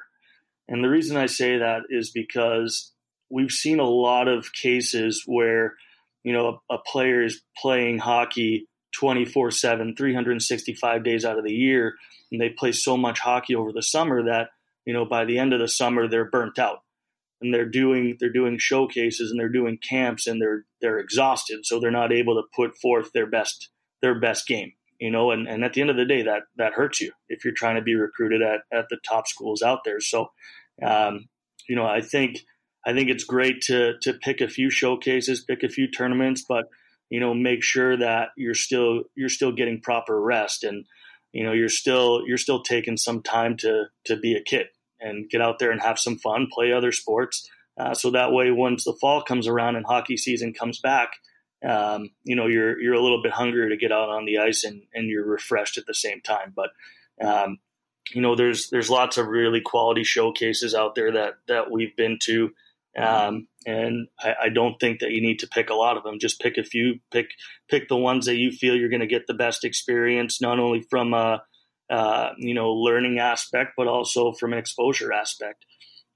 And 0.68 0.84
the 0.84 0.90
reason 0.90 1.18
I 1.18 1.26
say 1.26 1.58
that 1.58 1.84
is 1.90 2.12
because 2.12 2.94
we've 3.30 3.52
seen 3.52 3.80
a 3.80 3.90
lot 3.90 4.28
of 4.28 4.54
cases 4.54 5.24
where, 5.26 5.76
you 6.24 6.34
know, 6.34 6.60
a, 6.70 6.76
a 6.76 6.78
player 6.80 7.24
is 7.24 7.42
playing 7.58 8.00
hockey 8.00 8.68
24 8.98 9.52
7, 9.52 9.96
365 9.96 11.04
days 11.04 11.26
out 11.26 11.38
of 11.38 11.46
the 11.46 11.54
year, 11.54 11.96
and 12.32 12.42
they 12.42 12.50
play 12.50 12.72
so 12.72 12.98
much 12.98 13.20
hockey 13.20 13.56
over 13.56 13.72
the 13.72 13.84
summer 13.84 14.24
that, 14.24 14.50
you 14.86 14.94
know, 14.94 15.06
by 15.06 15.26
the 15.26 15.38
end 15.38 15.54
of 15.54 15.60
the 15.60 15.68
summer, 15.68 16.08
they're 16.08 16.30
burnt 16.30 16.60
out. 16.60 16.80
And 17.42 17.54
they're 17.54 17.66
doing 17.66 18.18
they're 18.20 18.32
doing 18.32 18.58
showcases 18.60 19.32
and 19.32 19.40
they're 19.40 19.50
doing 19.50 19.80
camps 19.82 20.28
and 20.28 20.40
they're 20.40 20.66
they're 20.80 21.00
exhausted, 21.00 21.66
so 21.66 21.80
they're 21.80 21.90
not 21.90 22.14
able 22.14 22.36
to 22.36 22.48
put 22.56 22.78
forth 22.78 23.12
their 23.14 23.26
best 23.26 23.70
their 24.02 24.20
best 24.20 24.46
game 24.46 24.74
you 25.02 25.10
know, 25.10 25.32
and, 25.32 25.48
and 25.48 25.64
at 25.64 25.74
the 25.74 25.82
end 25.82 25.90
of 25.90 25.98
the 25.98 26.06
day, 26.06 26.22
that 26.22 26.44
that 26.58 26.74
hurts 26.74 27.02
you 27.02 27.12
if 27.28 27.44
you're 27.44 27.56
trying 27.56 27.76
to 27.76 27.82
be 27.82 27.96
recruited 27.96 28.44
at, 28.44 28.62
at 28.72 28.86
the 28.90 28.98
top 29.04 29.28
schools 29.28 29.64
out 29.64 29.80
there. 29.84 30.00
So, 30.00 30.28
um, 30.86 31.28
you 31.68 31.76
know, 31.76 31.88
I 31.88 32.02
think 32.02 32.46
I 32.86 32.94
think 32.94 33.10
it's 33.10 33.24
great 33.24 33.62
to 33.64 33.94
to 34.02 34.14
pick 34.14 34.42
a 34.42 34.48
few 34.48 34.70
showcases, 34.70 35.44
pick 35.44 35.64
a 35.64 35.70
few 35.70 35.90
tournaments, 35.90 36.44
but 36.48 36.66
you 37.10 37.20
know, 37.20 37.34
make 37.34 37.62
sure 37.62 37.98
that 37.98 38.30
you're 38.38 38.56
still 38.56 39.04
you're 39.16 39.30
still 39.30 39.52
getting 39.52 39.82
proper 39.82 40.20
rest 40.20 40.64
and 40.64 40.86
you 41.34 41.44
know 41.44 41.52
you're 41.52 41.70
still 41.70 42.24
you're 42.26 42.38
still 42.38 42.64
taking 42.64 42.98
some 42.98 43.22
time 43.22 43.58
to 43.58 43.86
to 44.06 44.18
be 44.18 44.34
a 44.34 44.42
kid 44.42 44.68
and 45.00 45.30
get 45.30 45.42
out 45.42 45.60
there 45.60 45.72
and 45.72 45.82
have 45.82 46.00
some 46.00 46.18
fun, 46.18 46.48
play 46.52 46.72
other 46.72 46.92
sports. 46.92 47.50
Uh, 47.78 47.94
so 47.94 48.12
that 48.12 48.32
way, 48.32 48.52
once 48.52 48.84
the 48.84 48.96
fall 49.00 49.22
comes 49.22 49.48
around 49.48 49.76
and 49.76 49.86
hockey 49.86 50.16
season 50.16 50.54
comes 50.54 50.80
back, 50.80 51.12
um, 51.68 52.10
you 52.24 52.36
know 52.36 52.48
you're 52.48 52.80
you're 52.80 52.94
a 52.94 53.02
little 53.02 53.22
bit 53.22 53.34
hungrier 53.34 53.70
to 53.70 53.78
get 53.78 53.92
out 53.92 54.10
on 54.10 54.26
the 54.26 54.40
ice 54.40 54.64
and 54.64 54.84
and 54.94 55.10
you're 55.10 55.26
refreshed 55.26 55.78
at 55.78 55.86
the 55.86 55.94
same 55.94 56.22
time. 56.22 56.54
But 56.56 56.70
um, 57.22 57.60
you 58.14 58.22
know 58.22 58.36
there's 58.36 58.70
there's 58.70 58.90
lots 58.90 59.18
of 59.18 59.28
really 59.28 59.62
quality 59.62 60.04
showcases 60.04 60.74
out 60.74 60.96
there 60.96 61.12
that 61.12 61.34
that 61.48 61.72
we've 61.72 61.96
been 61.96 62.20
to. 62.24 62.52
Um, 62.98 63.48
and 63.66 64.08
I, 64.20 64.34
I, 64.44 64.50
don't 64.50 64.78
think 64.78 65.00
that 65.00 65.12
you 65.12 65.22
need 65.22 65.40
to 65.40 65.48
pick 65.48 65.70
a 65.70 65.76
lot 65.76 65.96
of 65.96 66.04
them. 66.04 66.20
Just 66.20 66.42
pick 66.42 66.58
a 66.58 66.64
few. 66.64 66.96
Pick 67.10 67.30
pick 67.70 67.88
the 67.88 67.96
ones 67.96 68.26
that 68.26 68.36
you 68.36 68.52
feel 68.52 68.76
you're 68.76 68.90
going 68.90 69.00
to 69.00 69.08
get 69.08 69.28
the 69.28 69.34
best 69.34 69.64
experience, 69.64 70.42
not 70.42 70.60
only 70.60 70.82
from 70.90 71.14
a 71.14 71.42
uh, 71.90 72.32
you 72.38 72.54
know 72.54 72.74
learning 72.74 73.20
aspect, 73.20 73.72
but 73.78 73.88
also 73.88 74.34
from 74.34 74.52
an 74.52 74.60
exposure 74.60 75.14
aspect. 75.14 75.66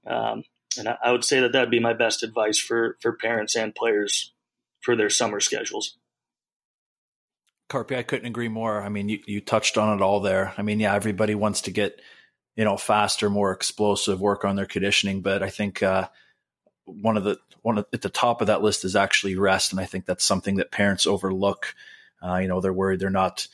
Um, 0.06 0.42
and 0.78 0.88
I, 0.88 0.98
I, 1.04 1.12
would 1.12 1.24
say 1.24 1.40
that 1.40 1.52
that'd 1.52 1.70
be 1.70 1.80
my 1.80 1.94
best 1.94 2.22
advice 2.22 2.58
for 2.58 2.98
for 3.00 3.16
parents 3.16 3.56
and 3.56 3.74
players 3.74 4.34
for 4.82 4.96
their 4.96 5.10
summer 5.10 5.40
schedules. 5.40 5.96
Carpy, 7.68 7.96
I 7.96 8.02
couldn't 8.02 8.26
agree 8.26 8.48
more. 8.48 8.82
I 8.82 8.88
mean, 8.88 9.08
you, 9.08 9.18
you 9.26 9.40
touched 9.40 9.76
on 9.76 9.96
it 9.96 10.02
all 10.02 10.20
there. 10.20 10.54
I 10.56 10.62
mean, 10.62 10.78
yeah, 10.78 10.94
everybody 10.94 11.34
wants 11.34 11.62
to 11.62 11.72
get, 11.72 12.00
you 12.54 12.64
know, 12.64 12.76
faster, 12.76 13.28
more 13.28 13.50
explosive, 13.50 14.20
work 14.20 14.44
on 14.44 14.54
their 14.54 14.66
conditioning. 14.66 15.20
But 15.20 15.42
I 15.42 15.50
think 15.50 15.82
uh, 15.82 16.08
one 16.86 17.16
of 17.16 17.24
the 17.24 17.38
one 17.62 17.78
of, 17.78 17.86
at 17.92 18.02
the 18.02 18.08
top 18.08 18.40
of 18.40 18.46
that 18.46 18.62
list 18.62 18.84
is 18.84 18.96
actually 18.96 19.36
rest, 19.36 19.72
and 19.72 19.80
I 19.80 19.84
think 19.84 20.06
that's 20.06 20.24
something 20.24 20.56
that 20.56 20.70
parents 20.70 21.06
overlook. 21.06 21.74
Uh, 22.22 22.36
you 22.36 22.48
know, 22.48 22.60
they're 22.60 22.72
worried 22.72 23.00
they're 23.00 23.10
not, 23.10 23.46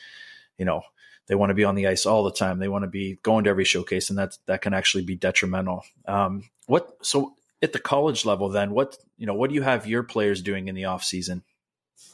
you 0.56 0.64
know, 0.64 0.82
they 1.26 1.34
want 1.34 1.50
to 1.50 1.54
be 1.54 1.64
on 1.64 1.74
the 1.74 1.88
ice 1.88 2.06
all 2.06 2.22
the 2.22 2.32
time. 2.32 2.58
They 2.58 2.68
want 2.68 2.84
to 2.84 2.88
be 2.88 3.18
going 3.22 3.44
to 3.44 3.50
every 3.50 3.64
showcase, 3.64 4.10
and 4.10 4.18
that 4.18 4.38
that 4.46 4.62
can 4.62 4.74
actually 4.74 5.04
be 5.04 5.16
detrimental. 5.16 5.84
Um, 6.06 6.44
what 6.66 6.96
so 7.02 7.34
at 7.62 7.72
the 7.72 7.78
college 7.78 8.24
level 8.24 8.48
then 8.48 8.72
what 8.72 8.96
you 9.16 9.26
know 9.26 9.34
what 9.34 9.48
do 9.48 9.54
you 9.54 9.62
have 9.62 9.86
your 9.86 10.02
players 10.02 10.42
doing 10.42 10.68
in 10.68 10.74
the 10.74 10.84
off 10.84 11.04
season 11.04 11.42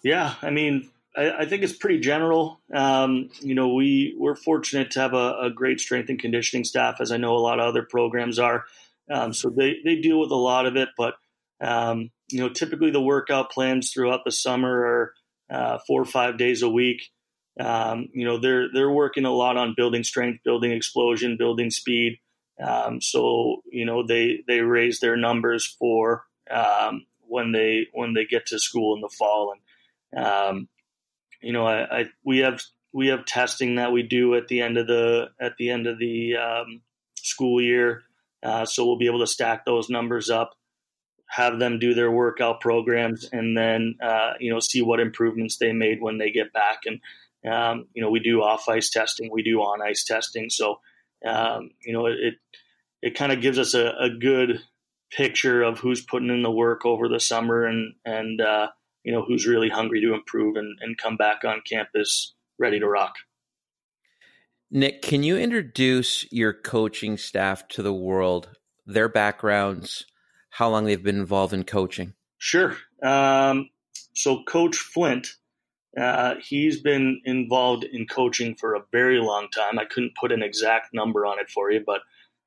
yeah 0.02 0.34
i 0.42 0.50
mean 0.50 0.88
i, 1.16 1.30
I 1.30 1.44
think 1.46 1.62
it's 1.62 1.72
pretty 1.72 2.00
general 2.00 2.60
um, 2.72 3.30
you 3.40 3.54
know 3.54 3.74
we 3.74 4.14
we're 4.18 4.36
fortunate 4.36 4.90
to 4.92 5.00
have 5.00 5.14
a, 5.14 5.38
a, 5.42 5.50
great 5.50 5.80
strength 5.80 6.10
and 6.10 6.18
conditioning 6.18 6.64
staff 6.64 7.00
as 7.00 7.10
i 7.10 7.16
know 7.16 7.34
a 7.34 7.38
lot 7.38 7.58
of 7.58 7.66
other 7.66 7.82
programs 7.82 8.38
are 8.38 8.66
um, 9.10 9.32
so 9.32 9.50
they, 9.50 9.76
they 9.84 9.96
deal 9.96 10.20
with 10.20 10.30
a 10.30 10.36
lot 10.36 10.66
of 10.66 10.76
it 10.76 10.88
but 10.96 11.14
um, 11.60 12.10
you 12.28 12.40
know 12.40 12.48
typically 12.48 12.90
the 12.90 13.00
workout 13.00 13.50
plans 13.50 13.90
throughout 13.90 14.20
the 14.24 14.32
summer 14.32 14.70
are 14.70 15.12
uh, 15.50 15.78
four 15.86 16.02
or 16.02 16.06
five 16.06 16.38
days 16.38 16.62
a 16.62 16.68
week. 16.68 17.10
Um, 17.58 18.08
you 18.12 18.24
know 18.24 18.38
they're 18.38 18.68
they're 18.72 18.90
working 18.90 19.24
a 19.24 19.32
lot 19.32 19.56
on 19.56 19.74
building 19.76 20.04
strength 20.04 20.44
building 20.44 20.72
explosion 20.72 21.36
building 21.36 21.70
speed. 21.70 22.18
Um, 22.62 23.00
so 23.00 23.62
you 23.70 23.84
know 23.84 24.06
they 24.06 24.44
they 24.46 24.60
raise 24.60 25.00
their 25.00 25.16
numbers 25.16 25.66
for 25.78 26.24
um, 26.50 27.06
when 27.26 27.52
they 27.52 27.86
when 27.92 28.14
they 28.14 28.26
get 28.26 28.46
to 28.46 28.58
school 28.58 28.94
in 28.94 29.00
the 29.00 29.08
fall, 29.08 29.54
and 30.14 30.24
um, 30.24 30.68
you 31.42 31.52
know 31.52 31.66
I, 31.66 32.00
I, 32.00 32.04
we 32.24 32.38
have 32.38 32.60
we 32.92 33.08
have 33.08 33.24
testing 33.24 33.76
that 33.76 33.92
we 33.92 34.02
do 34.04 34.34
at 34.36 34.46
the 34.46 34.60
end 34.60 34.78
of 34.78 34.86
the 34.86 35.30
at 35.40 35.56
the 35.58 35.70
end 35.70 35.88
of 35.88 35.98
the 35.98 36.34
school 37.16 37.60
year, 37.60 38.02
uh, 38.42 38.64
so 38.64 38.86
we'll 38.86 38.98
be 38.98 39.06
able 39.06 39.20
to 39.20 39.26
stack 39.26 39.64
those 39.64 39.88
numbers 39.88 40.30
up, 40.30 40.54
have 41.28 41.58
them 41.58 41.78
do 41.78 41.94
their 41.94 42.10
workout 42.10 42.60
programs, 42.60 43.28
and 43.32 43.56
then 43.56 43.96
uh, 44.02 44.32
you 44.40 44.52
know 44.52 44.60
see 44.60 44.82
what 44.82 45.00
improvements 45.00 45.58
they 45.58 45.72
made 45.72 46.00
when 46.00 46.18
they 46.18 46.30
get 46.30 46.52
back, 46.52 46.80
and 46.86 47.00
um, 47.52 47.86
you 47.94 48.02
know 48.02 48.10
we 48.10 48.20
do 48.20 48.42
off 48.42 48.68
ice 48.68 48.90
testing, 48.90 49.30
we 49.32 49.42
do 49.42 49.58
on 49.60 49.80
ice 49.82 50.04
testing, 50.04 50.50
so 50.50 50.80
um, 51.24 51.70
you 51.84 51.92
know, 51.92 52.06
it 52.06 52.34
it 53.02 53.14
kind 53.14 53.32
of 53.32 53.40
gives 53.40 53.58
us 53.58 53.74
a, 53.74 53.92
a, 53.98 54.10
good 54.10 54.60
picture 55.10 55.62
of 55.62 55.78
who's 55.78 56.02
putting 56.02 56.30
in 56.30 56.42
the 56.42 56.50
work 56.50 56.84
over 56.84 57.08
the 57.08 57.20
summer 57.20 57.64
and 57.64 57.94
and 58.04 58.40
uh, 58.40 58.68
you 59.02 59.12
know 59.12 59.22
who's 59.22 59.46
really 59.46 59.68
hungry 59.68 60.00
to 60.00 60.14
improve 60.14 60.56
and, 60.56 60.78
and 60.80 60.98
come 60.98 61.16
back 61.16 61.44
on 61.44 61.62
campus 61.68 62.34
ready 62.58 62.78
to 62.78 62.88
rock. 62.88 63.14
Nick, 64.70 65.02
can 65.02 65.22
you 65.22 65.38
introduce 65.38 66.30
your 66.30 66.52
coaching 66.52 67.16
staff 67.16 67.66
to 67.68 67.82
the 67.82 67.92
world, 67.92 68.50
their 68.86 69.08
backgrounds, 69.08 70.04
how 70.50 70.68
long 70.68 70.84
they've 70.84 71.02
been 71.02 71.18
involved 71.18 71.54
in 71.54 71.64
coaching? 71.64 72.14
Sure. 72.38 72.76
Um, 73.02 73.70
so, 74.14 74.42
Coach 74.44 74.76
Flint 74.76 75.28
uh, 75.98 76.34
he's 76.40 76.80
been 76.80 77.20
involved 77.24 77.84
in 77.84 78.06
coaching 78.06 78.54
for 78.54 78.74
a 78.74 78.84
very 78.92 79.18
long 79.18 79.48
time. 79.50 79.78
I 79.78 79.84
couldn't 79.84 80.14
put 80.14 80.32
an 80.32 80.42
exact 80.42 80.92
number 80.92 81.24
on 81.24 81.40
it 81.40 81.50
for 81.50 81.70
you, 81.70 81.82
but 81.84 82.02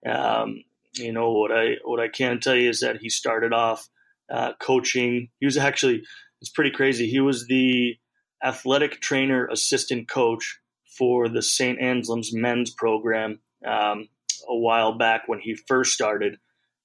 um, 0.09 0.63
you 0.93 1.11
know 1.11 1.31
what 1.31 1.51
I 1.51 1.75
what 1.83 1.99
I 1.99 2.07
can 2.07 2.39
tell 2.39 2.55
you 2.55 2.69
is 2.69 2.81
that 2.81 2.97
he 2.97 3.09
started 3.09 3.51
off 3.51 3.89
uh, 4.31 4.53
coaching. 4.59 5.29
He 5.39 5.45
was 5.45 5.57
actually 5.57 6.03
it's 6.39 6.51
pretty 6.51 6.71
crazy. 6.71 7.09
He 7.09 7.19
was 7.19 7.47
the 7.47 7.97
athletic 8.43 9.01
trainer 9.01 9.47
assistant 9.47 10.07
coach 10.07 10.59
for 10.97 11.29
the 11.29 11.41
St. 11.41 11.79
Anselm's 11.79 12.33
men's 12.33 12.71
program 12.71 13.39
um, 13.65 14.07
a 14.47 14.55
while 14.55 14.97
back 14.97 15.23
when 15.27 15.39
he 15.39 15.55
first 15.55 15.93
started, 15.93 16.37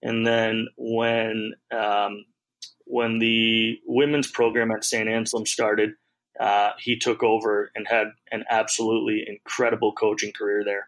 and 0.03 0.27
then 0.27 0.69
when 0.77 1.55
um, 1.73 2.25
when 2.85 3.19
the 3.19 3.79
women's 3.87 4.31
program 4.31 4.71
at 4.71 4.85
St. 4.85 5.09
Anselm 5.09 5.47
started 5.47 5.95
uh, 6.39 6.71
he 6.79 6.99
took 6.99 7.23
over 7.23 7.71
and 7.75 7.87
had 7.89 8.09
an 8.31 8.45
absolutely 8.51 9.25
incredible 9.27 9.93
coaching 9.93 10.33
career 10.33 10.65
there. 10.65 10.87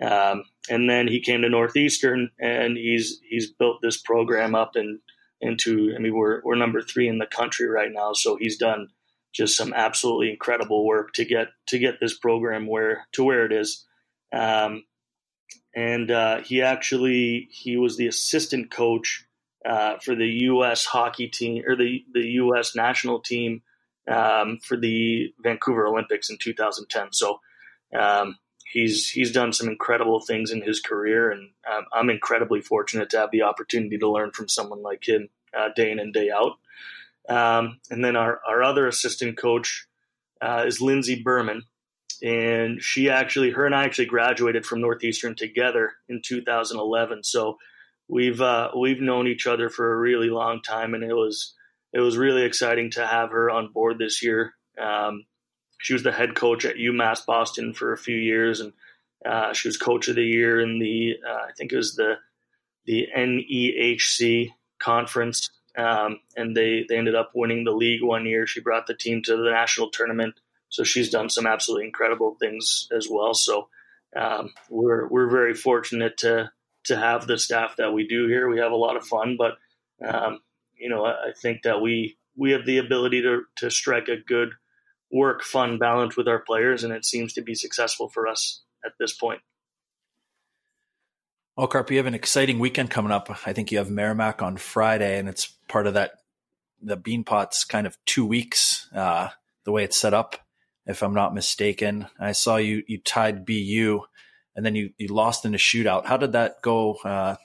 Um, 0.00 0.44
and 0.68 0.88
then 0.88 1.08
he 1.08 1.20
came 1.20 1.42
to 1.42 1.48
Northeastern, 1.48 2.30
and 2.40 2.76
he's 2.76 3.20
he's 3.28 3.50
built 3.50 3.80
this 3.82 4.00
program 4.00 4.54
up 4.54 4.72
and 4.74 5.00
into. 5.40 5.92
I 5.94 5.98
mean, 5.98 6.14
we're 6.14 6.40
we're 6.44 6.56
number 6.56 6.80
three 6.80 7.08
in 7.08 7.18
the 7.18 7.26
country 7.26 7.68
right 7.68 7.90
now, 7.92 8.12
so 8.12 8.36
he's 8.36 8.56
done 8.56 8.88
just 9.32 9.56
some 9.56 9.72
absolutely 9.74 10.30
incredible 10.30 10.86
work 10.86 11.12
to 11.14 11.24
get 11.24 11.48
to 11.66 11.78
get 11.78 12.00
this 12.00 12.16
program 12.16 12.66
where 12.66 13.06
to 13.12 13.24
where 13.24 13.44
it 13.44 13.52
is. 13.52 13.84
Um, 14.32 14.84
and 15.74 16.10
uh, 16.10 16.40
he 16.42 16.62
actually 16.62 17.48
he 17.50 17.76
was 17.76 17.96
the 17.96 18.06
assistant 18.06 18.70
coach 18.70 19.26
uh, 19.64 19.98
for 19.98 20.14
the 20.14 20.26
U.S. 20.26 20.84
hockey 20.84 21.28
team 21.28 21.64
or 21.66 21.76
the 21.76 22.04
the 22.12 22.26
U.S. 22.42 22.74
national 22.74 23.20
team 23.20 23.62
um, 24.10 24.58
for 24.62 24.76
the 24.76 25.32
Vancouver 25.42 25.86
Olympics 25.86 26.30
in 26.30 26.38
2010. 26.38 27.12
So 27.12 27.40
um, 27.98 28.38
he's 28.70 29.08
he's 29.08 29.32
done 29.32 29.52
some 29.52 29.68
incredible 29.68 30.20
things 30.20 30.50
in 30.50 30.62
his 30.62 30.80
career, 30.80 31.30
and 31.30 31.50
um, 31.70 31.84
I'm 31.92 32.10
incredibly 32.10 32.60
fortunate 32.60 33.10
to 33.10 33.18
have 33.18 33.30
the 33.30 33.42
opportunity 33.42 33.98
to 33.98 34.10
learn 34.10 34.32
from 34.32 34.48
someone 34.48 34.82
like 34.82 35.08
him 35.08 35.28
uh, 35.56 35.68
day 35.74 35.90
in 35.90 35.98
and 35.98 36.12
day 36.12 36.30
out. 36.30 36.58
Um, 37.28 37.78
and 37.90 38.04
then 38.04 38.16
our, 38.16 38.40
our 38.46 38.62
other 38.62 38.86
assistant 38.86 39.38
coach 39.38 39.86
uh, 40.40 40.64
is 40.66 40.80
Lindsay 40.80 41.22
Berman, 41.22 41.62
and 42.22 42.82
she 42.82 43.08
actually 43.08 43.50
her 43.50 43.64
and 43.64 43.74
I 43.74 43.84
actually 43.84 44.06
graduated 44.06 44.66
from 44.66 44.80
Northeastern 44.80 45.36
together 45.36 45.92
in 46.08 46.20
2011. 46.24 47.22
So 47.24 47.58
we've 48.08 48.40
uh, 48.40 48.70
we've 48.76 49.00
known 49.00 49.26
each 49.28 49.46
other 49.46 49.68
for 49.68 49.92
a 49.92 49.98
really 49.98 50.30
long 50.30 50.62
time, 50.62 50.94
and 50.94 51.04
it 51.04 51.14
was 51.14 51.54
it 51.92 52.00
was 52.00 52.16
really 52.16 52.42
exciting 52.42 52.90
to 52.92 53.06
have 53.06 53.30
her 53.30 53.50
on 53.50 53.72
board 53.72 53.98
this 53.98 54.22
year. 54.22 54.54
Um, 54.80 55.24
she 55.78 55.92
was 55.92 56.02
the 56.02 56.12
head 56.12 56.34
coach 56.34 56.64
at 56.64 56.76
UMass 56.76 57.26
Boston 57.26 57.74
for 57.74 57.92
a 57.92 57.98
few 57.98 58.16
years, 58.16 58.60
and 58.60 58.72
uh, 59.24 59.52
she 59.52 59.68
was 59.68 59.76
coach 59.76 60.08
of 60.08 60.16
the 60.16 60.24
year 60.24 60.60
in 60.60 60.78
the 60.78 61.14
uh, 61.26 61.46
I 61.48 61.52
think 61.56 61.72
it 61.72 61.76
was 61.76 61.94
the 61.94 62.16
the 62.86 63.06
NEHC 63.16 64.50
conference, 64.80 65.50
um, 65.76 66.20
and 66.36 66.56
they 66.56 66.84
they 66.88 66.96
ended 66.96 67.14
up 67.14 67.32
winning 67.34 67.64
the 67.64 67.72
league 67.72 68.02
one 68.02 68.26
year. 68.26 68.46
She 68.46 68.60
brought 68.60 68.86
the 68.86 68.94
team 68.94 69.22
to 69.22 69.36
the 69.36 69.50
national 69.50 69.90
tournament, 69.90 70.34
so 70.68 70.84
she's 70.84 71.10
done 71.10 71.30
some 71.30 71.46
absolutely 71.46 71.86
incredible 71.86 72.36
things 72.38 72.88
as 72.96 73.08
well. 73.10 73.34
So 73.34 73.68
um, 74.14 74.52
we're 74.68 75.08
we're 75.08 75.30
very 75.30 75.54
fortunate 75.54 76.18
to 76.18 76.50
to 76.84 76.96
have 76.96 77.26
the 77.26 77.38
staff 77.38 77.76
that 77.76 77.92
we 77.92 78.06
do 78.06 78.26
here. 78.26 78.48
We 78.48 78.58
have 78.58 78.72
a 78.72 78.76
lot 78.76 78.96
of 78.96 79.06
fun, 79.06 79.36
but 79.38 79.56
um, 80.06 80.40
you 80.76 80.88
know 80.88 81.04
I, 81.04 81.28
I 81.28 81.32
think 81.40 81.62
that 81.62 81.80
we 81.80 82.18
we 82.36 82.52
have 82.52 82.66
the 82.66 82.78
ability 82.78 83.22
to 83.22 83.42
to 83.56 83.70
strike 83.70 84.08
a 84.08 84.16
good 84.16 84.50
work 85.10 85.42
fun 85.42 85.78
balance 85.78 86.16
with 86.16 86.28
our 86.28 86.40
players, 86.40 86.84
and 86.84 86.92
it 86.92 87.04
seems 87.04 87.34
to 87.34 87.42
be 87.42 87.54
successful 87.54 88.08
for 88.08 88.26
us 88.26 88.62
at 88.84 88.92
this 88.98 89.12
point. 89.12 89.40
Well, 91.56 91.66
Carp, 91.66 91.90
you 91.90 91.98
have 91.98 92.06
an 92.06 92.14
exciting 92.14 92.58
weekend 92.58 92.90
coming 92.90 93.12
up. 93.12 93.28
I 93.46 93.52
think 93.52 93.70
you 93.70 93.78
have 93.78 93.90
Merrimack 93.90 94.40
on 94.40 94.56
Friday, 94.56 95.18
and 95.18 95.28
it's 95.28 95.48
part 95.68 95.86
of 95.86 95.94
that 95.94 96.12
the 96.82 96.96
Beanpot's 96.96 97.64
kind 97.64 97.86
of 97.86 97.96
two 98.04 98.26
weeks, 98.26 98.88
uh, 98.94 99.28
the 99.64 99.72
way 99.72 99.84
it's 99.84 99.96
set 99.96 100.14
up, 100.14 100.36
if 100.86 101.02
I'm 101.02 101.14
not 101.14 101.34
mistaken. 101.34 102.06
I 102.18 102.32
saw 102.32 102.56
you 102.56 102.82
you 102.86 102.98
tied 102.98 103.44
BU, 103.44 104.00
and 104.56 104.64
then 104.64 104.74
you 104.74 104.90
you 104.96 105.08
lost 105.08 105.44
in 105.44 105.54
a 105.54 105.58
shootout. 105.58 106.06
How 106.06 106.16
did 106.16 106.32
that 106.32 106.62
go? 106.62 106.94
Uh, 106.94 107.36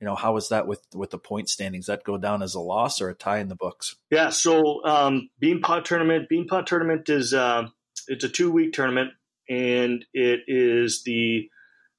you 0.00 0.06
know, 0.06 0.16
how 0.16 0.34
was 0.34 0.48
that 0.48 0.66
with 0.66 0.82
with 0.94 1.10
the 1.10 1.18
point 1.18 1.48
standings? 1.48 1.86
That 1.86 2.02
go 2.04 2.18
down 2.18 2.42
as 2.42 2.54
a 2.54 2.60
loss 2.60 3.00
or 3.00 3.08
a 3.08 3.14
tie 3.14 3.38
in 3.38 3.48
the 3.48 3.54
books? 3.54 3.94
Yeah, 4.10 4.30
so 4.30 4.84
um, 4.84 5.30
Beanpot 5.40 5.84
tournament. 5.84 6.28
Beanpot 6.28 6.66
tournament 6.66 7.08
is 7.08 7.32
uh, 7.32 7.68
it's 8.08 8.24
a 8.24 8.28
two 8.28 8.50
week 8.50 8.72
tournament, 8.72 9.12
and 9.48 10.04
it 10.12 10.40
is 10.48 11.04
the 11.04 11.48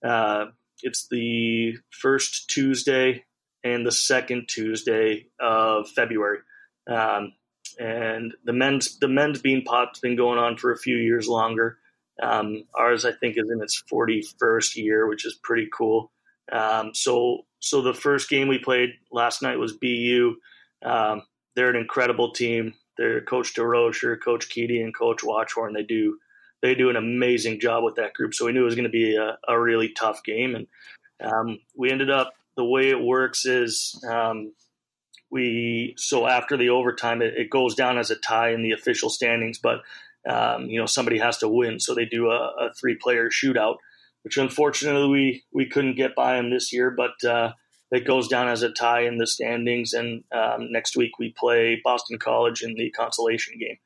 uh, 0.03 0.47
it's 0.83 1.07
the 1.09 1.77
first 1.89 2.49
Tuesday 2.49 3.25
and 3.63 3.85
the 3.85 3.91
second 3.91 4.47
Tuesday 4.47 5.27
of 5.39 5.89
February. 5.89 6.39
Um, 6.87 7.33
and 7.79 8.33
the 8.43 8.53
men's 8.53 8.99
the 8.99 9.07
men's 9.07 9.41
Beanpot's 9.41 9.99
been 9.99 10.15
going 10.15 10.37
on 10.37 10.57
for 10.57 10.71
a 10.71 10.77
few 10.77 10.97
years 10.97 11.27
longer. 11.27 11.79
Um, 12.21 12.65
ours, 12.75 13.05
I 13.05 13.13
think, 13.13 13.37
is 13.37 13.49
in 13.49 13.61
its 13.61 13.81
41st 13.91 14.75
year, 14.75 15.07
which 15.07 15.25
is 15.25 15.39
pretty 15.41 15.67
cool. 15.75 16.11
Um, 16.51 16.93
so 16.93 17.45
so 17.59 17.81
the 17.81 17.93
first 17.93 18.29
game 18.29 18.47
we 18.47 18.59
played 18.59 18.91
last 19.11 19.41
night 19.41 19.57
was 19.57 19.73
BU. 19.73 20.35
Um, 20.85 21.23
they're 21.55 21.69
an 21.69 21.75
incredible 21.75 22.33
team. 22.33 22.73
They're 22.97 23.21
Coach 23.21 23.55
Durocher, 23.55 24.17
Coach 24.23 24.49
Keaty, 24.49 24.83
and 24.83 24.95
Coach 24.95 25.23
Watchorn. 25.23 25.73
They 25.73 25.83
do 25.83 26.19
they 26.63 26.73
do 26.73 26.89
an 26.89 26.95
amazing 26.95 27.59
job 27.59 27.83
with 27.83 27.95
that 27.95 28.15
group. 28.15 28.33
So 28.33 28.47
we 28.47 28.51
knew 28.51 28.61
it 28.61 28.65
was 28.65 28.73
going 28.73 28.83
to 28.85 28.89
be 28.89 29.15
a, 29.15 29.37
a, 29.47 29.59
really 29.59 29.89
tough 29.89 30.23
game, 30.23 30.55
and 30.55 30.67
um, 31.21 31.59
we 31.75 31.91
ended 31.91 32.09
up. 32.09 32.33
The 32.55 32.65
way 32.65 32.89
it 32.89 33.01
works 33.01 33.45
is 33.45 34.03
um, 34.09 34.53
we 35.29 35.93
so 35.97 36.25
after 36.25 36.57
the 36.57 36.69
overtime, 36.69 37.21
it, 37.21 37.35
it, 37.35 37.49
goes 37.51 37.75
down 37.75 37.99
as 37.99 38.09
a 38.09 38.15
tie 38.15 38.51
in 38.51 38.63
the 38.63 38.71
official 38.71 39.09
standings, 39.09 39.59
but 39.59 39.81
um, 40.27 40.65
you 40.65 40.79
know 40.79 40.87
somebody 40.87 41.19
has 41.19 41.37
to 41.39 41.47
win, 41.47 41.79
so 41.79 41.93
they 41.93 42.05
do 42.05 42.31
a, 42.31 42.53
a 42.59 42.73
three 42.73 42.95
player 42.95 43.29
shootout 43.29 43.77
which 44.23 44.37
unfortunately 44.37 45.09
we, 45.09 45.43
we 45.53 45.65
couldn't 45.65 45.95
get 45.95 46.15
by 46.15 46.35
them 46.35 46.49
this 46.49 46.73
year, 46.73 46.89
but 46.89 47.23
uh, 47.23 47.53
it 47.91 48.07
goes 48.07 48.27
down 48.27 48.47
as 48.47 48.63
a 48.63 48.71
tie 48.71 49.01
in 49.01 49.17
the 49.17 49.27
standings. 49.27 49.93
And 49.93 50.23
um, 50.31 50.71
next 50.71 50.97
week 50.97 51.19
we 51.19 51.29
play 51.29 51.79
Boston 51.83 52.17
College 52.17 52.63
in 52.63 52.73
the 52.75 52.89
consolation 52.91 53.59
game. 53.59 53.77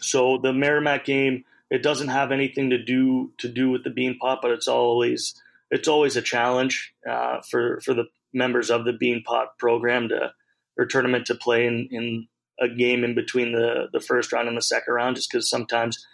So 0.00 0.38
the 0.38 0.52
Merrimack 0.52 1.04
game, 1.04 1.44
it 1.70 1.82
doesn't 1.82 2.08
have 2.08 2.32
anything 2.32 2.70
to 2.70 2.82
do 2.82 3.32
to 3.38 3.48
do 3.48 3.70
with 3.70 3.84
the 3.84 3.90
Beanpot, 3.90 4.38
but 4.42 4.50
it's 4.50 4.68
always 4.68 5.34
it's 5.70 5.88
always 5.88 6.16
a 6.16 6.22
challenge 6.22 6.94
uh, 7.08 7.40
for 7.48 7.80
for 7.80 7.94
the 7.94 8.04
members 8.32 8.70
of 8.70 8.84
the 8.84 8.92
Beanpot 8.92 9.46
program 9.58 10.08
to 10.08 10.32
or 10.78 10.86
tournament 10.86 11.26
to 11.26 11.34
play 11.34 11.66
in, 11.66 11.88
in 11.90 12.28
a 12.60 12.68
game 12.68 13.04
in 13.04 13.14
between 13.14 13.52
the 13.52 13.88
the 13.92 14.00
first 14.00 14.32
round 14.32 14.48
and 14.48 14.56
the 14.56 14.62
second 14.62 14.94
round, 14.94 15.16
just 15.16 15.30
because 15.30 15.48
sometimes 15.48 16.06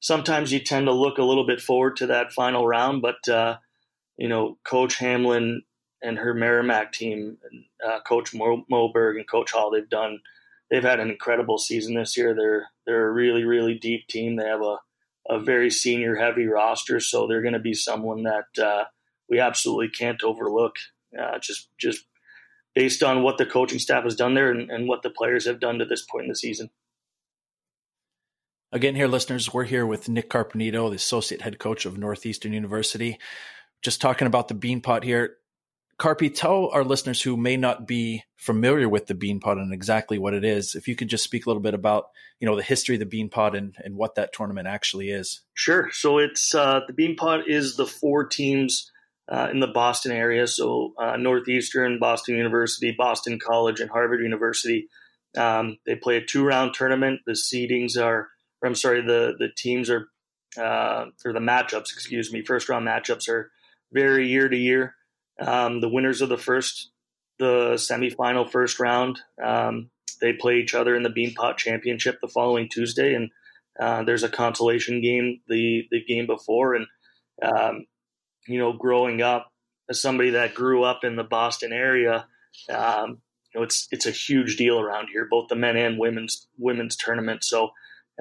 sometimes 0.00 0.52
you 0.52 0.60
tend 0.60 0.86
to 0.86 0.92
look 0.92 1.18
a 1.18 1.24
little 1.24 1.46
bit 1.46 1.60
forward 1.60 1.96
to 1.96 2.06
that 2.06 2.32
final 2.32 2.66
round, 2.66 3.02
but 3.02 3.28
uh, 3.28 3.56
you 4.16 4.28
know, 4.28 4.58
Coach 4.64 4.98
Hamlen 4.98 5.60
and 6.02 6.18
her 6.18 6.34
Merrimack 6.34 6.92
team, 6.92 7.38
uh, 7.86 8.00
Coach 8.06 8.34
Mo- 8.34 8.64
Moberg 8.70 9.16
and 9.16 9.28
Coach 9.28 9.52
Hall, 9.52 9.70
they've 9.70 9.88
done, 9.88 10.20
they've 10.70 10.82
had 10.82 11.00
an 11.00 11.10
incredible 11.10 11.58
season 11.58 11.94
this 11.94 12.16
year. 12.16 12.34
They're 12.34 12.66
they're 12.86 13.08
a 13.08 13.12
really 13.12 13.44
really 13.44 13.78
deep 13.78 14.06
team. 14.08 14.36
They 14.36 14.46
have 14.46 14.62
a 14.62 14.76
a 15.28 15.40
very 15.40 15.70
senior 15.70 16.14
heavy 16.16 16.46
roster, 16.46 17.00
so 17.00 17.26
they're 17.26 17.42
going 17.42 17.54
to 17.54 17.58
be 17.58 17.74
someone 17.74 18.22
that 18.24 18.62
uh, 18.62 18.84
we 19.28 19.40
absolutely 19.40 19.88
can't 19.88 20.22
overlook. 20.22 20.76
Uh, 21.18 21.38
just 21.38 21.68
just 21.78 22.04
based 22.74 23.02
on 23.02 23.22
what 23.22 23.38
the 23.38 23.46
coaching 23.46 23.78
staff 23.78 24.04
has 24.04 24.14
done 24.14 24.34
there 24.34 24.50
and, 24.50 24.70
and 24.70 24.86
what 24.86 25.02
the 25.02 25.10
players 25.10 25.46
have 25.46 25.58
done 25.58 25.78
to 25.78 25.84
this 25.84 26.02
point 26.02 26.24
in 26.24 26.28
the 26.28 26.36
season. 26.36 26.70
Again, 28.72 28.94
here, 28.94 29.08
listeners, 29.08 29.54
we're 29.54 29.64
here 29.64 29.86
with 29.86 30.08
Nick 30.08 30.28
Carpinito, 30.28 30.90
the 30.90 30.96
associate 30.96 31.40
head 31.40 31.58
coach 31.58 31.86
of 31.86 31.96
Northeastern 31.96 32.52
University. 32.52 33.18
Just 33.82 34.00
talking 34.00 34.26
about 34.26 34.48
the 34.48 34.54
Beanpot 34.54 35.04
here. 35.04 35.36
Carpy, 35.98 36.34
tell 36.34 36.68
our 36.68 36.84
listeners 36.84 37.22
who 37.22 37.36
may 37.36 37.56
not 37.56 37.86
be 37.86 38.22
familiar 38.36 38.88
with 38.88 39.06
the 39.06 39.14
Beanpot 39.14 39.52
and 39.52 39.72
exactly 39.72 40.18
what 40.18 40.34
it 40.34 40.44
is, 40.44 40.74
if 40.74 40.88
you 40.88 40.94
could 40.94 41.08
just 41.08 41.24
speak 41.24 41.46
a 41.46 41.48
little 41.48 41.62
bit 41.62 41.74
about, 41.74 42.08
you 42.38 42.46
know, 42.46 42.54
the 42.54 42.62
history 42.62 42.96
of 42.96 43.00
the 43.00 43.06
Beanpot 43.06 43.56
and, 43.56 43.74
and 43.82 43.96
what 43.96 44.14
that 44.16 44.32
tournament 44.32 44.68
actually 44.68 45.10
is. 45.10 45.40
Sure. 45.54 45.88
So 45.92 46.18
it's 46.18 46.54
uh, 46.54 46.80
the 46.86 46.92
Beanpot 46.92 47.46
is 47.46 47.76
the 47.76 47.86
four 47.86 48.26
teams 48.26 48.90
uh, 49.28 49.48
in 49.50 49.60
the 49.60 49.66
Boston 49.66 50.12
area. 50.12 50.46
So 50.46 50.92
uh, 50.98 51.16
Northeastern, 51.16 51.98
Boston 51.98 52.36
University, 52.36 52.94
Boston 52.96 53.38
College, 53.38 53.80
and 53.80 53.90
Harvard 53.90 54.20
University. 54.20 54.88
Um, 55.36 55.78
they 55.86 55.96
play 55.96 56.18
a 56.18 56.24
two 56.24 56.44
round 56.44 56.74
tournament. 56.74 57.20
The 57.26 57.32
seedings 57.32 58.00
are 58.00 58.28
I'm 58.64 58.74
sorry, 58.74 59.02
the 59.02 59.34
the 59.38 59.48
teams 59.56 59.90
are 59.90 60.08
uh, 60.58 61.06
or 61.24 61.32
the 61.32 61.40
matchups, 61.40 61.92
excuse 61.92 62.32
me, 62.32 62.42
first 62.42 62.68
round 62.68 62.86
matchups 62.86 63.28
are 63.28 63.50
very 63.92 64.28
year 64.28 64.48
to 64.48 64.56
year. 64.56 64.94
Um, 65.40 65.80
the 65.80 65.88
winners 65.88 66.22
of 66.22 66.28
the 66.28 66.38
first, 66.38 66.90
the 67.38 67.74
semifinal 67.74 68.50
first 68.50 68.80
round, 68.80 69.20
um, 69.42 69.90
they 70.20 70.32
play 70.32 70.58
each 70.58 70.74
other 70.74 70.96
in 70.96 71.02
the 71.02 71.10
Beanpot 71.10 71.56
Championship 71.56 72.18
the 72.20 72.28
following 72.28 72.68
Tuesday, 72.68 73.14
and 73.14 73.30
uh, 73.78 74.02
there's 74.04 74.22
a 74.22 74.28
consolation 74.28 75.00
game 75.02 75.40
the 75.48 75.86
the 75.90 76.02
game 76.04 76.26
before. 76.26 76.74
And 76.74 76.86
um, 77.42 77.86
you 78.46 78.58
know, 78.58 78.72
growing 78.72 79.20
up 79.20 79.52
as 79.90 80.00
somebody 80.00 80.30
that 80.30 80.54
grew 80.54 80.84
up 80.84 81.04
in 81.04 81.16
the 81.16 81.24
Boston 81.24 81.72
area, 81.72 82.26
um, 82.70 83.18
you 83.52 83.60
know, 83.60 83.62
it's 83.62 83.88
it's 83.90 84.06
a 84.06 84.10
huge 84.10 84.56
deal 84.56 84.80
around 84.80 85.08
here, 85.12 85.26
both 85.30 85.48
the 85.48 85.56
men 85.56 85.76
and 85.76 85.98
women's 85.98 86.48
women's 86.58 86.96
tournament. 86.96 87.44
So 87.44 87.70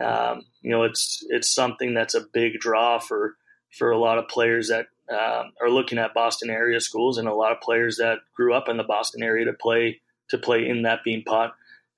um, 0.02 0.46
you 0.62 0.72
know, 0.72 0.84
it's 0.84 1.24
it's 1.30 1.54
something 1.54 1.94
that's 1.94 2.16
a 2.16 2.26
big 2.34 2.60
draw 2.60 3.00
for 3.00 3.36
for 3.78 3.92
a 3.92 3.98
lot 3.98 4.18
of 4.18 4.28
players 4.28 4.70
that 4.70 4.88
um, 5.10 5.52
are 5.62 5.70
looking 5.70 5.98
at 5.98 6.14
Boston 6.14 6.50
area 6.50 6.80
schools, 6.80 7.18
and 7.18 7.28
a 7.28 7.34
lot 7.34 7.52
of 7.52 7.62
players 7.62 7.98
that 7.98 8.20
grew 8.36 8.54
up 8.54 8.70
in 8.70 8.78
the 8.78 8.84
Boston 8.84 9.24
area 9.24 9.46
to 9.46 9.54
play 9.54 10.02
to 10.30 10.38
play 10.38 10.68
in 10.68 10.84
that 10.84 11.02
Beanpot. 11.06 11.52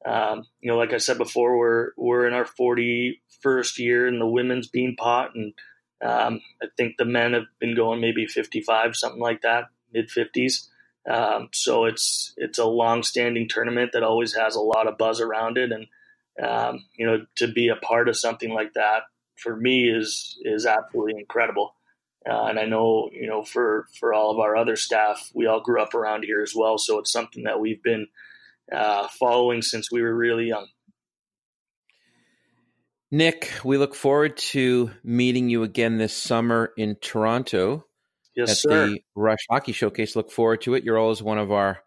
Um, 0.05 0.45
you 0.61 0.69
know, 0.69 0.77
like 0.77 0.93
I 0.93 0.97
said 0.97 1.17
before, 1.17 1.57
we're 1.57 1.91
we're 1.97 2.27
in 2.27 2.33
our 2.33 2.45
41st 2.45 3.77
year 3.77 4.07
in 4.07 4.19
the 4.19 4.27
women's 4.27 4.69
Beanpot, 4.69 5.29
and 5.35 5.53
um, 6.01 6.41
I 6.61 6.67
think 6.75 6.97
the 6.97 7.05
men 7.05 7.33
have 7.33 7.45
been 7.59 7.75
going 7.75 8.01
maybe 8.01 8.25
55, 8.25 8.95
something 8.95 9.21
like 9.21 9.41
that, 9.41 9.65
mid 9.93 10.09
50s. 10.09 10.67
Um, 11.09 11.49
so 11.53 11.85
it's 11.85 12.33
it's 12.37 12.59
a 12.59 12.65
long 12.65 13.03
standing 13.03 13.47
tournament 13.47 13.91
that 13.93 14.03
always 14.03 14.35
has 14.35 14.55
a 14.55 14.61
lot 14.61 14.87
of 14.87 14.97
buzz 14.97 15.21
around 15.21 15.57
it, 15.57 15.71
and 15.71 15.87
um, 16.45 16.83
you 16.97 17.05
know, 17.05 17.25
to 17.37 17.47
be 17.47 17.69
a 17.69 17.77
part 17.77 18.09
of 18.09 18.17
something 18.17 18.53
like 18.53 18.73
that 18.73 19.03
for 19.37 19.55
me 19.55 19.89
is 19.89 20.37
is 20.43 20.65
absolutely 20.65 21.19
incredible. 21.19 21.73
Uh, 22.29 22.45
and 22.45 22.59
I 22.59 22.65
know, 22.65 23.09
you 23.11 23.27
know, 23.27 23.43
for 23.43 23.87
for 23.99 24.13
all 24.13 24.31
of 24.31 24.39
our 24.39 24.55
other 24.55 24.75
staff, 24.75 25.29
we 25.33 25.45
all 25.45 25.61
grew 25.61 25.81
up 25.81 25.93
around 25.93 26.23
here 26.23 26.41
as 26.41 26.53
well, 26.55 26.77
so 26.77 26.99
it's 26.99 27.11
something 27.11 27.43
that 27.43 27.59
we've 27.59 27.81
been 27.81 28.07
uh, 28.71 29.07
following 29.19 29.61
since 29.61 29.91
we 29.91 30.01
were 30.01 30.15
really 30.15 30.47
young. 30.47 30.67
Nick, 33.09 33.51
we 33.63 33.77
look 33.77 33.95
forward 33.95 34.35
to 34.35 34.91
meeting 35.03 35.49
you 35.49 35.63
again 35.63 35.97
this 35.97 36.13
summer 36.13 36.73
in 36.75 36.97
Toronto 37.01 37.85
yes, 38.35 38.51
at 38.51 38.57
sir. 38.57 38.87
the 38.87 38.99
Rush 39.15 39.45
Hockey 39.49 39.71
Showcase. 39.71 40.15
Look 40.15 40.31
forward 40.31 40.61
to 40.61 40.75
it. 40.75 40.83
You're 40.83 40.99
always 40.99 41.23
one 41.23 41.39
of 41.39 41.51
our 41.51 41.79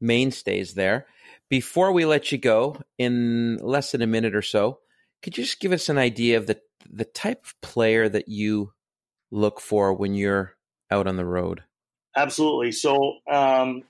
mainstays 0.00 0.74
there. 0.74 1.06
Before 1.48 1.92
we 1.92 2.04
let 2.04 2.32
you 2.32 2.38
go, 2.38 2.80
in 2.98 3.58
less 3.58 3.92
than 3.92 4.02
a 4.02 4.06
minute 4.06 4.34
or 4.34 4.42
so, 4.42 4.80
could 5.22 5.38
you 5.38 5.44
just 5.44 5.60
give 5.60 5.72
us 5.72 5.88
an 5.88 5.98
idea 5.98 6.36
of 6.36 6.46
the 6.46 6.60
the 6.90 7.04
type 7.06 7.44
of 7.46 7.60
player 7.62 8.08
that 8.10 8.28
you 8.28 8.73
look 9.34 9.60
for 9.60 9.92
when 9.92 10.14
you're 10.14 10.54
out 10.90 11.06
on 11.06 11.16
the 11.16 11.24
road? 11.24 11.64
Absolutely. 12.16 12.72
So, 12.72 13.16
um, 13.30 13.82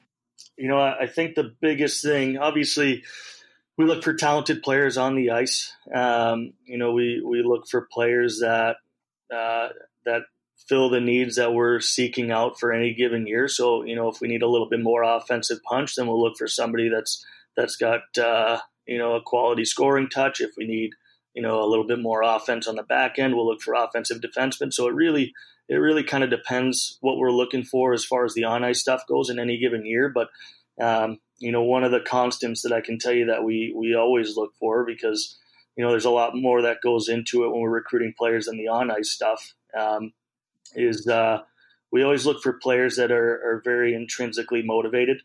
you 0.57 0.69
know, 0.69 0.79
I, 0.79 1.03
I 1.03 1.07
think 1.07 1.35
the 1.35 1.55
biggest 1.61 2.03
thing, 2.03 2.39
obviously, 2.39 3.05
we 3.77 3.85
look 3.85 4.03
for 4.03 4.15
talented 4.15 4.63
players 4.63 4.97
on 4.97 5.15
the 5.15 5.31
ice. 5.31 5.73
Um, 5.93 6.55
you 6.65 6.79
know, 6.79 6.93
we 6.93 7.23
we 7.25 7.43
look 7.43 7.69
for 7.69 7.89
players 7.93 8.41
that 8.41 8.77
uh, 9.35 9.69
that 10.07 10.23
fill 10.69 10.89
the 10.89 11.01
needs 11.01 11.37
that 11.37 11.53
we're 11.53 11.81
seeking 11.81 12.31
out 12.31 12.59
for 12.59 12.73
any 12.73 12.95
given 12.95 13.27
year. 13.27 13.49
So, 13.49 13.85
you 13.85 13.95
know, 13.97 14.09
if 14.09 14.21
we 14.21 14.29
need 14.29 14.43
a 14.43 14.49
little 14.49 14.69
bit 14.69 14.81
more 14.81 15.03
offensive 15.03 15.63
punch, 15.63 15.97
then 15.97 16.07
we'll 16.07 16.23
look 16.23 16.39
for 16.39 16.47
somebody 16.47 16.89
that's 16.89 17.25
that's 17.57 17.77
got 17.77 18.03
uh, 18.19 18.61
you 18.87 18.97
know 18.99 19.15
a 19.17 19.23
quality 19.23 19.65
scoring 19.65 20.09
touch. 20.09 20.41
If 20.41 20.53
we 20.57 20.67
need 20.67 20.93
you 21.35 21.43
know 21.43 21.63
a 21.63 21.69
little 21.69 21.87
bit 21.87 21.99
more 21.99 22.23
offense 22.23 22.67
on 22.67 22.77
the 22.77 22.83
back 22.83 23.19
end, 23.19 23.35
we'll 23.35 23.47
look 23.47 23.63
for 23.63 23.75
offensive 23.75 24.21
defensemen. 24.21 24.73
So 24.73 24.89
it 24.89 24.95
really 24.95 25.35
it 25.69 25.77
really 25.77 26.05
kind 26.05 26.25
of 26.25 26.31
depends 26.31 26.99
what 27.01 27.17
we're 27.17 27.31
looking 27.31 27.65
for 27.65 27.93
as 27.93 28.05
far 28.05 28.25
as 28.25 28.35
the 28.35 28.45
on 28.45 28.65
ice 28.65 28.81
stuff 28.81 29.07
goes 29.09 29.31
in 29.31 29.39
any 29.39 29.59
given 29.59 29.85
year. 29.85 30.09
But 30.09 30.29
um, 30.81 31.19
you 31.39 31.53
know, 31.53 31.63
one 31.63 31.85
of 31.85 31.91
the 31.91 32.01
constants 32.01 32.63
that 32.63 32.73
I 32.73 32.81
can 32.81 32.99
tell 32.99 33.13
you 33.13 33.27
that 33.27 33.45
we 33.45 33.75
we 33.77 33.95
always 33.95 34.37
look 34.37 34.55
for 34.59 34.85
because 34.85 35.39
you 35.77 35.85
know 35.85 35.91
there's 35.91 36.05
a 36.05 36.11
lot 36.11 36.33
more 36.35 36.63
that 36.63 36.83
goes 36.83 37.09
into 37.09 37.45
it 37.45 37.51
when 37.51 37.61
we're 37.61 37.71
recruiting 37.71 38.15
players 38.17 38.47
than 38.47 38.57
the 38.57 38.69
on 38.69 38.91
ice 38.91 39.11
stuff. 39.11 39.55
Um, 39.77 40.13
is 40.75 41.07
uh, 41.07 41.41
we 41.93 42.03
always 42.03 42.27
look 42.27 42.43
for 42.43 42.55
players 42.55 42.97
that 42.97 43.13
are, 43.13 43.35
are 43.35 43.63
very 43.65 43.95
intrinsically 43.95 44.63
motivated, 44.63 45.19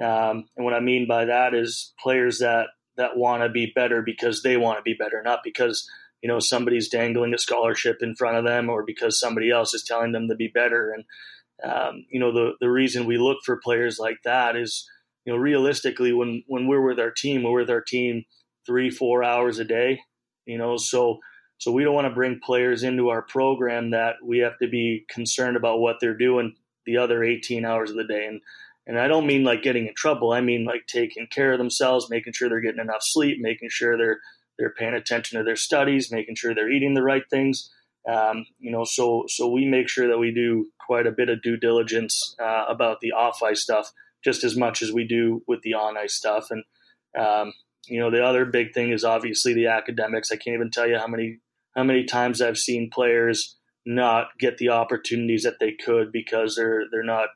um, 0.00 0.48
and 0.56 0.64
what 0.64 0.74
I 0.74 0.80
mean 0.80 1.06
by 1.06 1.26
that 1.26 1.54
is 1.54 1.92
players 2.00 2.38
that 2.38 2.68
that 2.98 3.16
want 3.16 3.42
to 3.42 3.48
be 3.48 3.72
better 3.74 4.02
because 4.02 4.42
they 4.42 4.58
want 4.58 4.78
to 4.78 4.82
be 4.82 4.94
better, 4.94 5.22
not 5.24 5.40
because 5.42 5.88
you 6.22 6.28
know 6.28 6.40
somebody's 6.40 6.88
dangling 6.88 7.32
a 7.32 7.38
scholarship 7.38 7.98
in 8.02 8.14
front 8.14 8.36
of 8.36 8.44
them 8.44 8.68
or 8.68 8.84
because 8.84 9.18
somebody 9.18 9.50
else 9.50 9.72
is 9.72 9.82
telling 9.82 10.12
them 10.12 10.28
to 10.28 10.34
be 10.34 10.48
better. 10.48 10.92
And 10.92 11.04
um, 11.64 12.04
you 12.10 12.20
know 12.20 12.32
the 12.32 12.52
the 12.60 12.70
reason 12.70 13.06
we 13.06 13.16
look 13.16 13.38
for 13.44 13.60
players 13.64 13.98
like 13.98 14.18
that 14.24 14.54
is 14.54 14.86
you 15.28 15.34
know, 15.34 15.40
realistically, 15.40 16.14
when 16.14 16.42
when 16.46 16.66
we're 16.66 16.80
with 16.80 16.98
our 16.98 17.10
team, 17.10 17.42
we're 17.42 17.60
with 17.60 17.68
our 17.68 17.82
team 17.82 18.24
three, 18.64 18.88
four 18.88 19.22
hours 19.22 19.58
a 19.58 19.64
day. 19.64 20.00
You 20.46 20.56
know, 20.56 20.78
so 20.78 21.18
so 21.58 21.70
we 21.70 21.84
don't 21.84 21.94
want 21.94 22.06
to 22.06 22.14
bring 22.14 22.40
players 22.42 22.82
into 22.82 23.10
our 23.10 23.20
program 23.20 23.90
that 23.90 24.14
we 24.24 24.38
have 24.38 24.58
to 24.62 24.68
be 24.68 25.04
concerned 25.10 25.58
about 25.58 25.80
what 25.80 25.96
they're 26.00 26.16
doing 26.16 26.54
the 26.86 26.96
other 26.96 27.22
18 27.22 27.66
hours 27.66 27.90
of 27.90 27.96
the 27.96 28.04
day. 28.04 28.24
And 28.24 28.40
and 28.88 28.98
I 28.98 29.06
don't 29.06 29.26
mean 29.26 29.44
like 29.44 29.62
getting 29.62 29.86
in 29.86 29.94
trouble. 29.94 30.32
I 30.32 30.40
mean 30.40 30.64
like 30.64 30.86
taking 30.86 31.28
care 31.30 31.52
of 31.52 31.58
themselves, 31.58 32.08
making 32.08 32.32
sure 32.32 32.48
they're 32.48 32.62
getting 32.62 32.80
enough 32.80 33.02
sleep, 33.02 33.38
making 33.40 33.68
sure 33.70 33.96
they're 33.96 34.18
they're 34.58 34.74
paying 34.74 34.94
attention 34.94 35.38
to 35.38 35.44
their 35.44 35.56
studies, 35.56 36.10
making 36.10 36.34
sure 36.34 36.54
they're 36.54 36.72
eating 36.72 36.94
the 36.94 37.02
right 37.02 37.22
things. 37.30 37.70
Um, 38.10 38.46
you 38.58 38.72
know, 38.72 38.84
so 38.84 39.26
so 39.28 39.46
we 39.46 39.66
make 39.66 39.88
sure 39.90 40.08
that 40.08 40.18
we 40.18 40.32
do 40.32 40.68
quite 40.84 41.06
a 41.06 41.12
bit 41.12 41.28
of 41.28 41.42
due 41.42 41.58
diligence 41.58 42.34
uh, 42.42 42.64
about 42.66 43.00
the 43.00 43.12
off 43.12 43.42
ice 43.42 43.62
stuff 43.62 43.92
just 44.24 44.42
as 44.42 44.56
much 44.56 44.82
as 44.82 44.90
we 44.90 45.06
do 45.06 45.42
with 45.46 45.60
the 45.62 45.74
on 45.74 45.98
ice 45.98 46.14
stuff. 46.14 46.50
And 46.50 46.64
um, 47.16 47.52
you 47.86 48.00
know, 48.00 48.10
the 48.10 48.24
other 48.24 48.46
big 48.46 48.72
thing 48.72 48.90
is 48.90 49.04
obviously 49.04 49.52
the 49.52 49.66
academics. 49.66 50.32
I 50.32 50.36
can't 50.36 50.54
even 50.54 50.70
tell 50.70 50.88
you 50.88 50.98
how 50.98 51.06
many 51.06 51.40
how 51.76 51.84
many 51.84 52.04
times 52.04 52.40
I've 52.40 52.58
seen 52.58 52.90
players 52.90 53.56
not 53.84 54.28
get 54.40 54.56
the 54.56 54.70
opportunities 54.70 55.42
that 55.42 55.60
they 55.60 55.72
could 55.72 56.10
because 56.10 56.56
they're 56.56 56.84
they're 56.90 57.04
not 57.04 57.28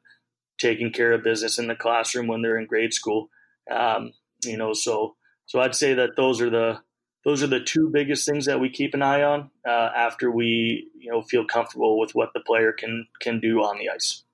taking 0.58 0.92
care 0.92 1.12
of 1.12 1.22
business 1.22 1.58
in 1.58 1.66
the 1.66 1.74
classroom 1.74 2.26
when 2.26 2.42
they're 2.42 2.58
in 2.58 2.66
grade 2.66 2.92
school. 2.92 3.28
Um, 3.70 4.12
you 4.44 4.56
know, 4.56 4.72
so 4.72 5.16
so 5.46 5.60
I'd 5.60 5.74
say 5.74 5.94
that 5.94 6.16
those 6.16 6.40
are 6.40 6.50
the 6.50 6.80
those 7.24 7.42
are 7.42 7.48
the 7.48 7.60
two 7.60 7.90
biggest 7.92 8.26
things 8.28 8.46
that 8.46 8.60
we 8.60 8.68
keep 8.68 8.94
an 8.94 9.02
eye 9.02 9.22
on 9.22 9.50
uh, 9.66 9.90
after 9.96 10.30
we 10.30 10.88
you 10.98 11.10
know 11.10 11.22
feel 11.22 11.44
comfortable 11.44 11.98
with 11.98 12.14
what 12.14 12.30
the 12.34 12.40
player 12.40 12.72
can 12.72 13.06
can 13.20 13.40
do 13.40 13.62
on 13.62 13.78
the 13.78 13.88
ice. 13.90 14.24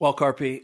Well, 0.00 0.14
Carpy, 0.14 0.62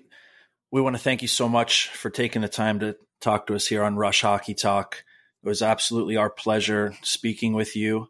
we 0.70 0.80
want 0.80 0.96
to 0.96 1.02
thank 1.02 1.22
you 1.22 1.28
so 1.28 1.48
much 1.48 1.88
for 1.88 2.08
taking 2.08 2.42
the 2.42 2.48
time 2.48 2.80
to 2.80 2.96
talk 3.20 3.46
to 3.48 3.54
us 3.54 3.66
here 3.66 3.82
on 3.82 3.96
Rush 3.96 4.20
Hockey 4.20 4.54
Talk. 4.54 5.04
It 5.42 5.48
was 5.48 5.60
absolutely 5.60 6.16
our 6.16 6.30
pleasure 6.30 6.94
speaking 7.02 7.52
with 7.52 7.76
you, 7.76 8.08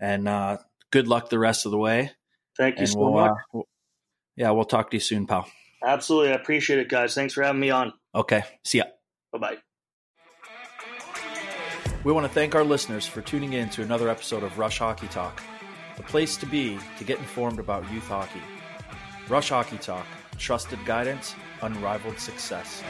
and 0.00 0.28
uh, 0.28 0.58
good 0.90 1.08
luck 1.08 1.30
the 1.30 1.38
rest 1.38 1.64
of 1.64 1.70
the 1.70 1.78
way. 1.78 2.10
Thank 2.56 2.76
you 2.76 2.80
and 2.80 2.88
so 2.88 2.98
we'll, 2.98 3.12
much. 3.12 3.32
Uh, 3.54 3.60
yeah, 4.36 4.50
we'll 4.50 4.64
talk 4.64 4.90
to 4.90 4.96
you 4.96 5.00
soon, 5.00 5.26
pal. 5.26 5.46
Absolutely, 5.84 6.32
I 6.32 6.34
appreciate 6.34 6.78
it, 6.78 6.88
guys. 6.88 7.14
Thanks 7.14 7.34
for 7.34 7.42
having 7.42 7.60
me 7.60 7.70
on. 7.70 7.92
Okay, 8.14 8.42
see 8.64 8.78
ya. 8.78 8.84
Bye 9.32 9.38
bye. 9.38 9.56
We 12.04 12.12
want 12.12 12.26
to 12.26 12.32
thank 12.32 12.54
our 12.54 12.64
listeners 12.64 13.06
for 13.06 13.22
tuning 13.22 13.54
in 13.54 13.70
to 13.70 13.82
another 13.82 14.08
episode 14.08 14.42
of 14.42 14.58
Rush 14.58 14.78
Hockey 14.78 15.08
Talk, 15.08 15.42
the 15.96 16.02
place 16.02 16.36
to 16.36 16.46
be 16.46 16.78
to 16.98 17.04
get 17.04 17.18
informed 17.18 17.58
about 17.58 17.90
youth 17.90 18.06
hockey. 18.06 18.42
Rush 19.28 19.48
Hockey 19.48 19.78
Talk 19.78 20.06
trusted 20.38 20.84
guidance, 20.84 21.34
unrivaled 21.62 22.18
success. 22.18 22.82